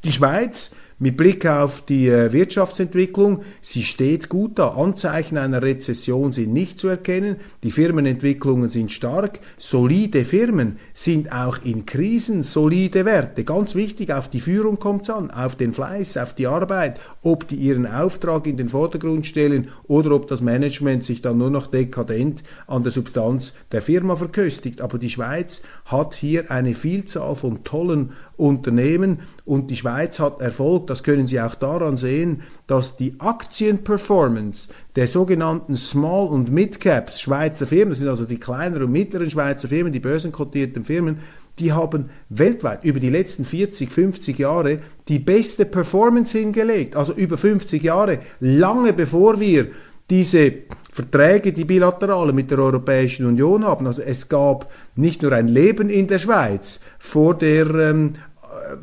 die 0.05 0.12
Schweiz 0.12 0.70
mit 0.98 1.16
Blick 1.16 1.46
auf 1.46 1.83
die 1.83 2.09
äh, 2.09 2.33
Wirtschaftsentwicklung, 2.33 3.42
sie 3.61 3.83
steht 3.83 4.28
gut 4.28 4.59
da. 4.59 4.74
Anzeichen 4.74 5.38
einer 5.38 5.62
Rezession 5.62 6.33
sind 6.33 6.52
nicht 6.52 6.78
zu 6.78 6.88
erkennen. 6.88 7.37
Die 7.62 7.70
Firmenentwicklungen 7.70 8.70
sind 8.70 8.92
stark. 8.92 9.40
Solide 9.59 10.24
Firmen 10.24 10.78
sind 10.92 11.33
auch 11.33 11.59
in 11.64 11.85
Krisen 11.85 12.42
solide 12.42 13.04
Werte. 13.04 13.44
Ganz 13.44 13.74
wichtig, 13.74 14.12
auf 14.12 14.28
die 14.28 14.40
Führung 14.40 14.78
kommt 14.78 15.02
es 15.02 15.11
an, 15.11 15.30
auf 15.30 15.57
den 15.57 15.72
Fleiß, 15.72 16.16
auf 16.16 16.35
die 16.35 16.46
Arbeit, 16.46 17.00
ob 17.22 17.48
die 17.48 17.57
ihren 17.57 17.87
Auftrag 17.87 18.46
in 18.46 18.57
den 18.57 18.68
Vordergrund 18.68 19.26
stellen 19.26 19.68
oder 19.88 20.12
ob 20.12 20.28
das 20.28 20.42
Management 20.42 21.04
sich 21.04 21.22
dann 21.22 21.38
nur 21.38 21.50
noch 21.50 21.66
dekadent 21.66 22.42
an 22.66 22.83
der 22.83 22.92
Substanz 22.92 23.54
der 23.72 23.83
Firma 23.83 24.16
verköstigt. 24.16 24.80
Aber 24.80 24.98
die 24.98 25.11
Schweiz 25.11 25.62
hat 25.87 26.14
hier 26.14 26.50
eine 26.50 26.74
Vielzahl 26.74 27.35
von 27.35 27.64
tollen 27.64 28.12
Unternehmen 28.37 29.20
und 29.44 29.70
die 29.70 29.77
Schweiz 29.77 30.18
hat 30.18 30.40
Erfolg. 30.40 30.87
Das 30.87 31.03
können 31.03 31.27
Sie 31.27 31.40
auch 31.40 31.55
daran 31.55 31.97
sehen, 31.97 32.42
dass 32.66 32.97
die 32.97 33.14
Aktienperformance 33.18 34.68
der 34.97 35.07
sogenannten 35.07 35.77
Small- 35.77 36.29
und 36.29 36.51
Mid-Caps 36.51 37.20
Schweizer 37.20 37.66
Firmen, 37.66 37.90
das 37.90 37.99
sind 37.99 38.09
also 38.09 38.25
die 38.25 38.38
kleineren 38.38 38.85
und 38.85 38.92
mittleren 38.92 39.31
Schweizer 39.31 39.68
Firmen, 39.68 39.92
die 39.92 40.01
börsenkotierten 40.01 40.85
Firmen, 40.85 41.18
die 41.59 41.73
haben 41.73 42.11
weltweit 42.29 42.85
über 42.85 42.99
die 42.99 43.11
letzten 43.11 43.44
40, 43.44 43.90
50 43.90 44.38
Jahre 44.38 44.81
die 45.09 45.20
beste 45.20 45.64
Performance 45.64 46.37
hingelegt. 46.37 46.97
Also 46.97 47.12
über 47.12 47.38
50 47.38 47.83
Jahre, 47.83 48.18
lange 48.40 48.92
bevor 48.92 49.38
wir 49.38 49.68
diese 50.11 50.53
Verträge, 50.94 51.52
die 51.52 51.64
bilaterale 51.64 52.33
mit 52.33 52.52
der 52.52 52.61
Europäischen 52.61 53.26
Union 53.26 53.64
haben. 53.64 53.85
Also 53.88 54.00
es 54.00 54.28
gab 54.28 54.70
nicht 54.94 55.22
nur 55.22 55.33
ein 55.33 55.48
Leben 55.48 55.90
in 55.90 56.07
der 56.07 56.20
Schweiz 56.20 56.78
vor 57.00 57.35
der 57.35 57.66
ähm, 57.74 58.12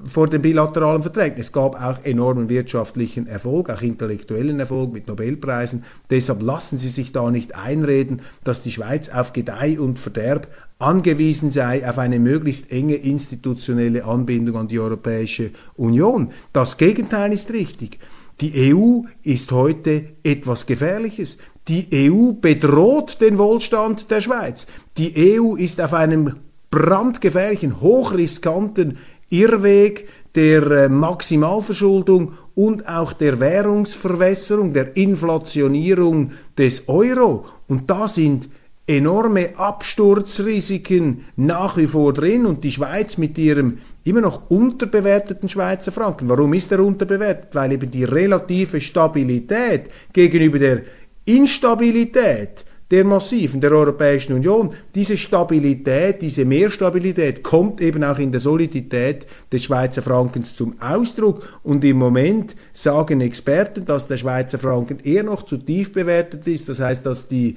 vor 0.03 0.27
den 0.27 0.41
bilateralen 0.41 1.03
Verträgen. 1.03 1.39
Es 1.39 1.53
gab 1.53 1.81
auch 1.81 2.03
enormen 2.03 2.49
wirtschaftlichen 2.49 3.27
Erfolg, 3.27 3.69
auch 3.69 3.81
intellektuellen 3.81 4.59
Erfolg 4.59 4.91
mit 4.91 5.07
Nobelpreisen. 5.07 5.85
Deshalb 6.09 6.41
lassen 6.41 6.77
Sie 6.77 6.89
sich 6.89 7.13
da 7.13 7.31
nicht 7.31 7.55
einreden, 7.55 8.21
dass 8.43 8.61
die 8.61 8.71
Schweiz 8.71 9.07
auf 9.07 9.31
Gedeih 9.31 9.79
und 9.79 9.97
Verderb 9.97 10.49
angewiesen 10.79 11.49
sei 11.49 11.87
auf 11.87 11.97
eine 11.97 12.19
möglichst 12.19 12.71
enge 12.71 12.95
institutionelle 12.95 14.03
Anbindung 14.03 14.57
an 14.57 14.67
die 14.67 14.79
Europäische 14.79 15.51
Union. 15.77 16.31
Das 16.51 16.75
Gegenteil 16.75 17.31
ist 17.31 17.51
richtig. 17.51 17.99
Die 18.41 18.73
EU 18.73 19.01
ist 19.21 19.51
heute 19.51 20.13
etwas 20.23 20.65
Gefährliches. 20.65 21.37
Die 21.67 21.87
EU 21.93 22.31
bedroht 22.31 23.21
den 23.21 23.37
Wohlstand 23.37 24.09
der 24.09 24.19
Schweiz. 24.19 24.65
Die 24.97 25.39
EU 25.39 25.55
ist 25.55 25.79
auf 25.79 25.93
einem 25.93 26.37
brandgefährlichen, 26.71 27.81
hochriskanten 27.81 28.97
Irrweg 29.29 30.07
der 30.33 30.71
äh, 30.71 30.89
Maximalverschuldung 30.89 32.33
und 32.55 32.87
auch 32.87 33.13
der 33.13 33.39
Währungsverwässerung, 33.39 34.73
der 34.73 34.97
Inflationierung 34.97 36.31
des 36.57 36.87
Euro. 36.87 37.45
Und 37.67 37.91
da 37.91 38.07
sind 38.07 38.49
enorme 38.87 39.57
Absturzrisiken 39.57 41.25
nach 41.35 41.77
wie 41.77 41.87
vor 41.87 42.13
drin 42.13 42.45
und 42.45 42.63
die 42.63 42.71
Schweiz 42.71 43.17
mit 43.17 43.37
ihrem 43.37 43.77
immer 44.03 44.21
noch 44.21 44.49
unterbewerteten 44.49 45.49
Schweizer 45.49 45.91
Franken. 45.91 46.27
Warum 46.27 46.53
ist 46.53 46.71
er 46.71 46.83
unterbewertet? 46.83 47.53
Weil 47.53 47.73
eben 47.73 47.89
die 47.89 48.03
relative 48.03 48.81
Stabilität 48.81 49.89
gegenüber 50.13 50.59
der 50.59 50.81
Instabilität 51.25 52.65
der 52.91 53.05
massiven 53.05 53.61
der 53.61 53.71
Europäischen 53.71 54.33
Union. 54.33 54.73
Diese 54.93 55.17
Stabilität, 55.17 56.21
diese 56.21 56.43
Mehrstabilität 56.43 57.41
kommt 57.41 57.79
eben 57.79 58.03
auch 58.03 58.19
in 58.19 58.33
der 58.33 58.41
Solidität 58.41 59.25
des 59.51 59.63
Schweizer 59.63 60.01
Frankens 60.01 60.55
zum 60.55 60.75
Ausdruck. 60.81 61.59
Und 61.63 61.85
im 61.85 61.97
Moment 61.97 62.55
sagen 62.73 63.21
Experten, 63.21 63.85
dass 63.85 64.07
der 64.07 64.17
Schweizer 64.17 64.59
Franken 64.59 64.99
eher 64.99 65.23
noch 65.23 65.43
zu 65.43 65.57
tief 65.57 65.93
bewertet 65.93 66.45
ist. 66.47 66.67
Das 66.67 66.81
heißt, 66.81 67.05
dass 67.05 67.29
die, 67.29 67.55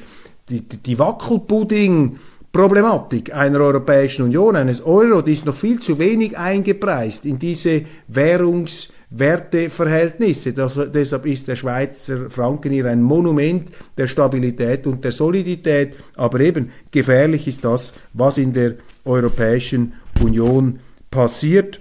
die, 0.48 0.62
die 0.62 0.98
Wackelpudding 0.98 2.18
Problematik 2.52 3.34
einer 3.34 3.60
Europäischen 3.60 4.26
Union, 4.26 4.54
eines 4.54 4.80
Euro, 4.84 5.22
die 5.22 5.32
ist 5.32 5.44
noch 5.44 5.56
viel 5.56 5.80
zu 5.80 5.98
wenig 5.98 6.38
eingepreist 6.38 7.26
in 7.26 7.38
diese 7.38 7.82
Währungs- 8.12 8.90
Werteverhältnisse. 9.16 10.52
Das, 10.52 10.78
deshalb 10.92 11.26
ist 11.26 11.46
der 11.46 11.56
Schweizer 11.56 12.28
Franken 12.28 12.72
hier 12.72 12.86
ein 12.86 13.02
Monument 13.02 13.68
der 13.96 14.06
Stabilität 14.06 14.86
und 14.86 15.04
der 15.04 15.12
Solidität. 15.12 15.94
Aber 16.16 16.40
eben 16.40 16.72
gefährlich 16.90 17.46
ist 17.46 17.64
das, 17.64 17.94
was 18.12 18.38
in 18.38 18.52
der 18.52 18.74
Europäischen 19.04 19.94
Union 20.20 20.80
passiert. 21.10 21.80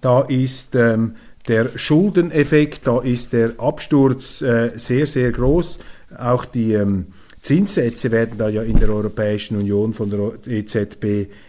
Da 0.00 0.22
ist 0.22 0.74
ähm, 0.74 1.16
der 1.48 1.70
Schuldeneffekt, 1.76 2.86
da 2.86 3.00
ist 3.00 3.32
der 3.32 3.52
Absturz 3.58 4.40
äh, 4.42 4.72
sehr, 4.76 5.06
sehr 5.06 5.32
groß. 5.32 5.80
Auch 6.16 6.44
die 6.44 6.72
ähm, 6.72 7.08
Zinssätze 7.48 8.10
werden 8.10 8.36
da 8.36 8.50
ja 8.50 8.62
in 8.62 8.78
der 8.78 8.90
Europäischen 8.90 9.56
Union 9.56 9.94
von 9.94 10.10
der 10.10 10.32
EZB 10.46 11.04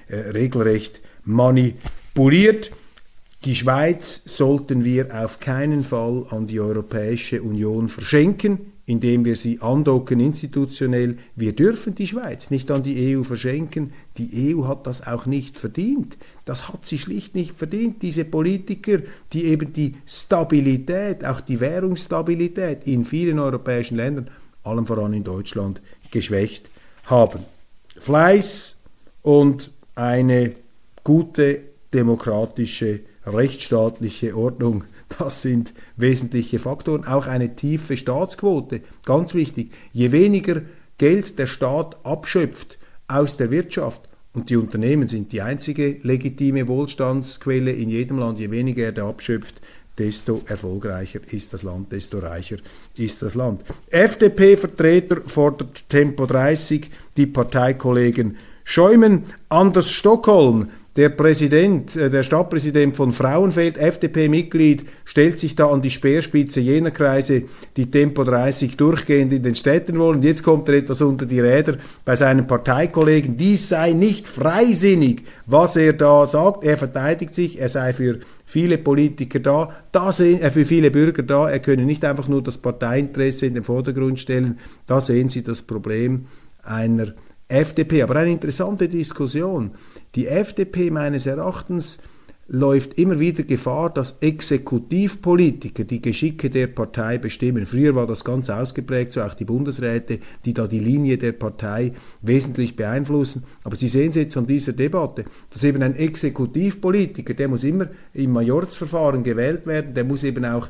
äh, 0.07 0.15
regelrecht 0.31 1.01
manipuliert. 1.25 2.71
Die 3.43 3.53
Schweiz 3.53 4.21
sollten 4.23 4.85
wir 4.85 5.21
auf 5.21 5.41
keinen 5.41 5.83
Fall 5.83 6.25
an 6.29 6.47
die 6.47 6.61
Europäische 6.61 7.43
Union 7.43 7.89
verschenken, 7.89 8.71
indem 8.85 9.25
wir 9.25 9.35
sie 9.35 9.59
andocken 9.59 10.21
institutionell. 10.21 11.17
Wir 11.35 11.53
dürfen 11.53 11.95
die 11.95 12.07
Schweiz 12.07 12.49
nicht 12.49 12.71
an 12.71 12.81
die 12.81 13.17
EU 13.17 13.23
verschenken. 13.23 13.91
Die 14.17 14.55
EU 14.55 14.69
hat 14.69 14.87
das 14.87 15.05
auch 15.05 15.25
nicht 15.25 15.57
verdient. 15.57 16.17
Das 16.45 16.69
hat 16.69 16.85
sie 16.85 16.97
schlicht 16.97 17.35
nicht 17.35 17.55
verdient. 17.57 18.03
Diese 18.03 18.23
Politiker, 18.23 18.99
die 19.33 19.43
eben 19.43 19.73
die 19.73 19.97
Stabilität, 20.05 21.25
auch 21.25 21.41
die 21.41 21.59
Währungsstabilität 21.59 22.85
in 22.85 23.03
vielen 23.03 23.37
europäischen 23.37 23.97
Ländern, 23.97 24.29
allem 24.63 24.85
voran 24.85 25.13
in 25.13 25.23
Deutschland, 25.23 25.81
geschwächt 26.11 26.69
haben. 27.05 27.39
Fleiß 27.97 28.77
und 29.21 29.71
eine 29.95 30.53
gute 31.03 31.61
demokratische 31.93 33.01
rechtsstaatliche 33.25 34.35
Ordnung, 34.35 34.85
das 35.17 35.41
sind 35.41 35.73
wesentliche 35.97 36.59
Faktoren. 36.59 37.05
Auch 37.05 37.27
eine 37.27 37.55
tiefe 37.55 37.97
Staatsquote, 37.97 38.81
ganz 39.05 39.33
wichtig. 39.33 39.71
Je 39.91 40.11
weniger 40.11 40.61
Geld 40.97 41.39
der 41.39 41.47
Staat 41.47 42.05
abschöpft 42.05 42.77
aus 43.07 43.37
der 43.37 43.51
Wirtschaft, 43.51 44.01
und 44.31 44.51
die 44.51 44.57
Unternehmen 44.57 45.07
sind 45.07 45.31
die 45.31 45.41
einzige 45.41 45.97
legitime 46.03 46.67
Wohlstandsquelle 46.67 47.71
in 47.71 47.89
jedem 47.89 48.19
Land, 48.19 48.39
je 48.39 48.51
weniger 48.51 48.85
er 48.85 48.91
da 48.91 49.09
abschöpft, 49.09 49.59
desto 49.99 50.41
erfolgreicher 50.47 51.19
ist 51.29 51.53
das 51.53 51.63
Land, 51.63 51.91
desto 51.91 52.19
reicher 52.19 52.57
ist 52.95 53.21
das 53.21 53.35
Land. 53.35 53.63
FDP-Vertreter 53.89 55.21
fordert 55.25 55.87
Tempo 55.89 56.25
30, 56.25 56.89
die 57.17 57.27
Parteikollegen 57.27 58.37
schäumen. 58.63 59.25
Anders 59.49 59.91
Stockholm, 59.91 60.69
der 60.99 61.07
Präsident, 61.07 61.95
äh, 61.95 62.09
der 62.09 62.23
Stadtpräsident 62.23 62.97
von 62.97 63.13
Frauenfeld, 63.13 63.77
FDP-Mitglied, 63.77 64.83
stellt 65.05 65.39
sich 65.39 65.55
da 65.55 65.69
an 65.69 65.81
die 65.81 65.91
Speerspitze 65.91 66.59
jener 66.59 66.91
Kreise, 66.91 67.43
die 67.77 67.89
Tempo 67.89 68.25
30 68.25 68.75
durchgehend 68.75 69.31
in 69.31 69.41
den 69.41 69.55
Städten 69.55 69.97
wollen. 69.97 70.21
Jetzt 70.21 70.43
kommt 70.43 70.67
er 70.67 70.75
etwas 70.75 71.01
unter 71.01 71.25
die 71.25 71.39
Räder 71.39 71.77
bei 72.03 72.17
seinen 72.17 72.47
Parteikollegen. 72.47 73.37
Dies 73.37 73.69
sei 73.69 73.93
nicht 73.93 74.27
freisinnig, 74.27 75.23
was 75.45 75.77
er 75.77 75.93
da 75.93 76.25
sagt. 76.25 76.65
Er 76.65 76.75
verteidigt 76.75 77.33
sich, 77.33 77.61
er 77.61 77.69
sei 77.69 77.93
für 77.93 78.19
viele 78.43 78.77
Politiker 78.77 79.39
da, 79.39 79.69
da 79.93 80.11
sehen, 80.11 80.41
äh, 80.41 80.51
für 80.51 80.65
viele 80.65 80.91
Bürger 80.91 81.23
da. 81.23 81.49
Er 81.49 81.59
könne 81.59 81.85
nicht 81.85 82.03
einfach 82.03 82.27
nur 82.27 82.43
das 82.43 82.57
Parteiinteresse 82.57 83.45
in 83.45 83.53
den 83.53 83.63
Vordergrund 83.63 84.19
stellen. 84.19 84.59
Da 84.85 84.99
sehen 84.99 85.29
Sie 85.29 85.43
das 85.43 85.61
Problem 85.61 86.25
einer 86.61 87.13
FDP. 87.47 88.03
Aber 88.03 88.17
eine 88.17 88.31
interessante 88.31 88.89
Diskussion. 88.89 89.71
Die 90.15 90.27
FDP 90.27 90.89
meines 90.89 91.27
Erachtens 91.27 91.99
läuft 92.51 92.95
immer 92.95 93.19
wieder 93.19 93.43
Gefahr, 93.43 93.91
dass 93.93 94.17
Exekutivpolitiker 94.21 95.83
die 95.83 96.01
Geschicke 96.01 96.49
der 96.49 96.65
Partei 96.65 97.19
bestimmen. 97.19 97.67
Früher 97.67 97.93
war 97.93 98.07
das 98.07 98.25
ganz 98.25 98.49
ausgeprägt, 98.49 99.13
so 99.13 99.21
auch 99.21 99.35
die 99.35 99.45
Bundesräte, 99.45 100.19
die 100.45 100.55
da 100.55 100.65
die 100.65 100.79
Linie 100.79 101.19
der 101.19 101.33
Partei 101.33 101.93
wesentlich 102.23 102.75
beeinflussen. 102.75 103.43
Aber 103.63 103.75
Sie 103.75 103.87
sehen 103.87 104.09
es 104.09 104.15
jetzt 104.15 104.35
an 104.35 104.47
dieser 104.47 104.73
Debatte, 104.73 105.25
dass 105.51 105.63
eben 105.63 105.83
ein 105.83 105.95
Exekutivpolitiker, 105.95 107.35
der 107.35 107.47
muss 107.47 107.63
immer 107.63 107.87
im 108.15 108.31
Majorzverfahren 108.31 109.23
gewählt 109.23 109.67
werden, 109.67 109.93
der 109.93 110.03
muss 110.03 110.23
eben 110.23 110.43
auch 110.43 110.69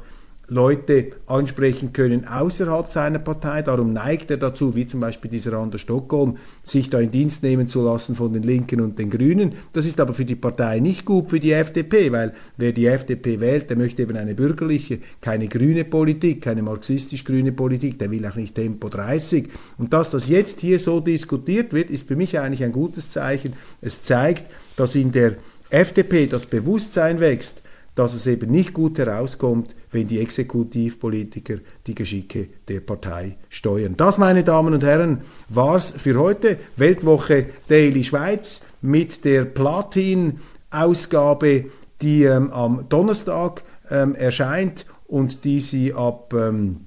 Leute 0.50 1.12
ansprechen 1.28 1.94
können 1.94 2.28
außerhalb 2.28 2.90
seiner 2.90 3.20
Partei. 3.20 3.62
Darum 3.62 3.94
neigt 3.94 4.32
er 4.32 4.38
dazu, 4.38 4.76
wie 4.76 4.88
zum 4.88 5.00
Beispiel 5.00 5.30
dieser 5.30 5.54
Anders 5.54 5.82
Stockholm, 5.82 6.38
sich 6.64 6.90
da 6.90 7.00
in 7.00 7.12
Dienst 7.12 7.44
nehmen 7.44 7.70
zu 7.70 7.84
lassen 7.84 8.16
von 8.16 8.34
den 8.34 8.44
Linken 8.44 8.82
und 8.82 8.98
den 8.98 9.10
Grünen. 9.10 9.54
Das 9.74 9.86
ist 9.86 10.00
aber 10.00 10.14
für 10.14 10.26
die 10.26 10.36
Partei 10.36 10.80
nicht 10.80 11.06
gut, 11.06 11.30
für 11.30 11.40
die 11.40 11.52
FDP, 11.52 12.12
weil 12.12 12.34
wer 12.58 12.72
die 12.72 12.88
FDP 12.88 13.40
wählt, 13.40 13.70
der 13.70 13.78
möchte 13.78 14.02
eben 14.02 14.18
eine 14.18 14.36
bürgerliche, 14.36 15.00
keine 15.22 15.48
grüne 15.48 15.86
Politik, 15.86 16.42
keine 16.42 16.64
marxistisch-grüne 16.64 17.52
Politik, 17.52 18.00
der 18.00 18.12
will 18.12 18.26
auch 18.26 18.36
nicht 18.36 18.56
Tempo 18.56 18.90
30. 18.90 19.50
Und 19.78 19.94
dass 19.94 20.10
das 20.10 20.28
jetzt 20.28 20.62
hier 20.62 20.80
so 20.80 21.00
diskutiert 21.00 21.74
wird, 21.74 21.90
ist 21.90 22.08
für 22.08 22.16
mich 22.16 22.40
eigentlich 22.40 22.64
ein 22.64 22.72
gutes 22.72 23.10
Zeichen. 23.10 23.54
Es 23.82 24.02
zeigt, 24.02 24.50
dass 24.76 24.96
in 24.96 25.12
der 25.12 25.36
FDP 25.70 26.26
das 26.26 26.48
Bewusstsein 26.48 27.20
wächst, 27.20 27.62
dass 27.94 28.14
es 28.14 28.26
eben 28.28 28.50
nicht 28.50 28.74
gut 28.74 28.98
herauskommt, 28.98 29.76
wenn 29.92 30.08
die 30.08 30.20
Exekutivpolitiker 30.20 31.58
die 31.88 31.96
Geschicke 31.96 32.50
der 32.68 32.82
Partei 32.82 33.38
steuern. 33.50 33.96
Das, 33.98 34.18
meine 34.18 34.44
Damen 34.44 34.74
und 34.74 34.84
Herren, 34.84 35.22
war's 35.50 35.92
für 35.92 36.20
heute. 36.20 36.58
Weltwoche 36.78 37.46
Daily 37.68 38.04
Schweiz 38.04 38.62
mit 38.82 39.26
der 39.26 39.46
Platin-Ausgabe, 39.46 41.66
die 42.02 42.24
ähm, 42.24 42.52
am 42.52 42.88
Donnerstag 42.90 43.64
ähm, 43.90 44.16
erscheint 44.16 44.86
und 45.08 45.44
die 45.44 45.60
Sie 45.60 45.94
ab 45.94 46.34
ähm, 46.34 46.86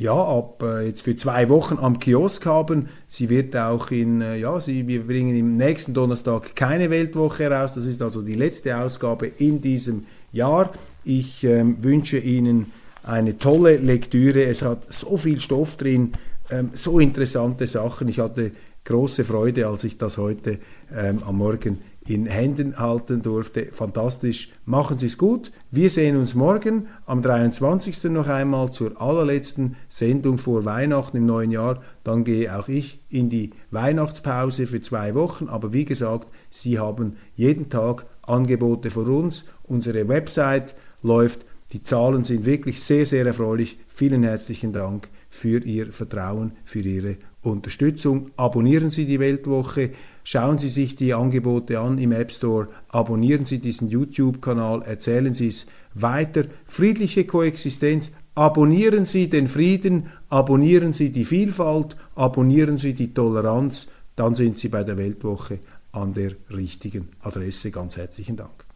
ja, 0.00 0.14
ab 0.14 0.62
äh, 0.62 0.86
jetzt 0.86 1.02
für 1.02 1.14
zwei 1.14 1.50
Wochen 1.50 1.76
am 1.78 1.98
Kiosk 1.98 2.46
haben. 2.46 2.88
Sie 3.06 3.28
wird 3.28 3.54
auch 3.54 3.90
in, 3.90 4.22
äh, 4.22 4.38
ja, 4.38 4.58
sie, 4.58 4.88
wir 4.88 5.06
bringen 5.06 5.36
im 5.36 5.58
nächsten 5.58 5.92
Donnerstag 5.92 6.56
keine 6.56 6.88
Weltwoche 6.88 7.44
heraus. 7.44 7.74
Das 7.74 7.84
ist 7.84 8.00
also 8.00 8.22
die 8.22 8.34
letzte 8.34 8.78
Ausgabe 8.78 9.26
in 9.26 9.60
diesem 9.60 10.06
Jahr. 10.32 10.72
Ich 11.04 11.44
ähm, 11.44 11.82
wünsche 11.82 12.18
Ihnen 12.18 12.72
eine 13.02 13.38
tolle 13.38 13.76
Lektüre. 13.78 14.44
Es 14.44 14.62
hat 14.62 14.92
so 14.92 15.16
viel 15.16 15.40
Stoff 15.40 15.76
drin, 15.76 16.12
ähm, 16.50 16.70
so 16.74 16.98
interessante 16.98 17.66
Sachen. 17.66 18.08
Ich 18.08 18.18
hatte 18.18 18.52
große 18.84 19.24
Freude, 19.24 19.66
als 19.66 19.84
ich 19.84 19.98
das 19.98 20.18
heute 20.18 20.58
ähm, 20.94 21.22
am 21.26 21.38
Morgen 21.38 21.78
in 22.06 22.26
Händen 22.26 22.78
halten 22.78 23.22
durfte. 23.22 23.68
Fantastisch. 23.72 24.50
Machen 24.64 24.98
Sie 24.98 25.06
es 25.06 25.18
gut. 25.18 25.52
Wir 25.70 25.90
sehen 25.90 26.16
uns 26.16 26.34
morgen 26.34 26.88
am 27.06 27.22
23. 27.22 28.04
noch 28.04 28.26
einmal 28.26 28.72
zur 28.72 29.00
allerletzten 29.00 29.76
Sendung 29.88 30.38
vor 30.38 30.64
Weihnachten 30.64 31.18
im 31.18 31.26
neuen 31.26 31.50
Jahr. 31.50 31.82
Dann 32.02 32.24
gehe 32.24 32.58
auch 32.58 32.68
ich 32.68 33.00
in 33.10 33.28
die 33.28 33.50
Weihnachtspause 33.70 34.66
für 34.66 34.80
zwei 34.80 35.14
Wochen. 35.14 35.48
Aber 35.48 35.72
wie 35.72 35.84
gesagt, 35.84 36.28
Sie 36.48 36.78
haben 36.78 37.16
jeden 37.36 37.68
Tag 37.68 38.06
Angebote 38.22 38.90
von 38.90 39.06
uns. 39.06 39.44
Unsere 39.62 40.08
Website 40.08 40.74
läuft. 41.02 41.44
Die 41.72 41.82
Zahlen 41.82 42.24
sind 42.24 42.44
wirklich 42.44 42.82
sehr, 42.82 43.06
sehr 43.06 43.26
erfreulich. 43.26 43.78
Vielen 43.86 44.22
herzlichen 44.24 44.72
Dank 44.72 45.08
für 45.28 45.62
Ihr 45.62 45.92
Vertrauen, 45.92 46.52
für 46.64 46.80
Ihre 46.80 47.16
Unterstützung. 47.42 48.30
Abonnieren 48.36 48.90
Sie 48.90 49.06
die 49.06 49.20
Weltwoche. 49.20 49.90
Schauen 50.24 50.58
Sie 50.58 50.68
sich 50.68 50.96
die 50.96 51.14
Angebote 51.14 51.80
an 51.80 51.98
im 51.98 52.12
App 52.12 52.30
Store, 52.30 52.68
abonnieren 52.88 53.46
Sie 53.46 53.58
diesen 53.58 53.88
YouTube-Kanal, 53.88 54.82
erzählen 54.82 55.32
Sie 55.32 55.48
es 55.48 55.66
weiter. 55.94 56.44
Friedliche 56.66 57.24
Koexistenz, 57.24 58.12
abonnieren 58.34 59.06
Sie 59.06 59.30
den 59.30 59.48
Frieden, 59.48 60.08
abonnieren 60.28 60.92
Sie 60.92 61.10
die 61.10 61.24
Vielfalt, 61.24 61.96
abonnieren 62.14 62.78
Sie 62.78 62.94
die 62.94 63.14
Toleranz, 63.14 63.88
dann 64.14 64.34
sind 64.34 64.58
Sie 64.58 64.68
bei 64.68 64.84
der 64.84 64.98
Weltwoche 64.98 65.60
an 65.92 66.12
der 66.12 66.32
richtigen 66.54 67.08
Adresse. 67.20 67.70
Ganz 67.70 67.96
herzlichen 67.96 68.36
Dank. 68.36 68.69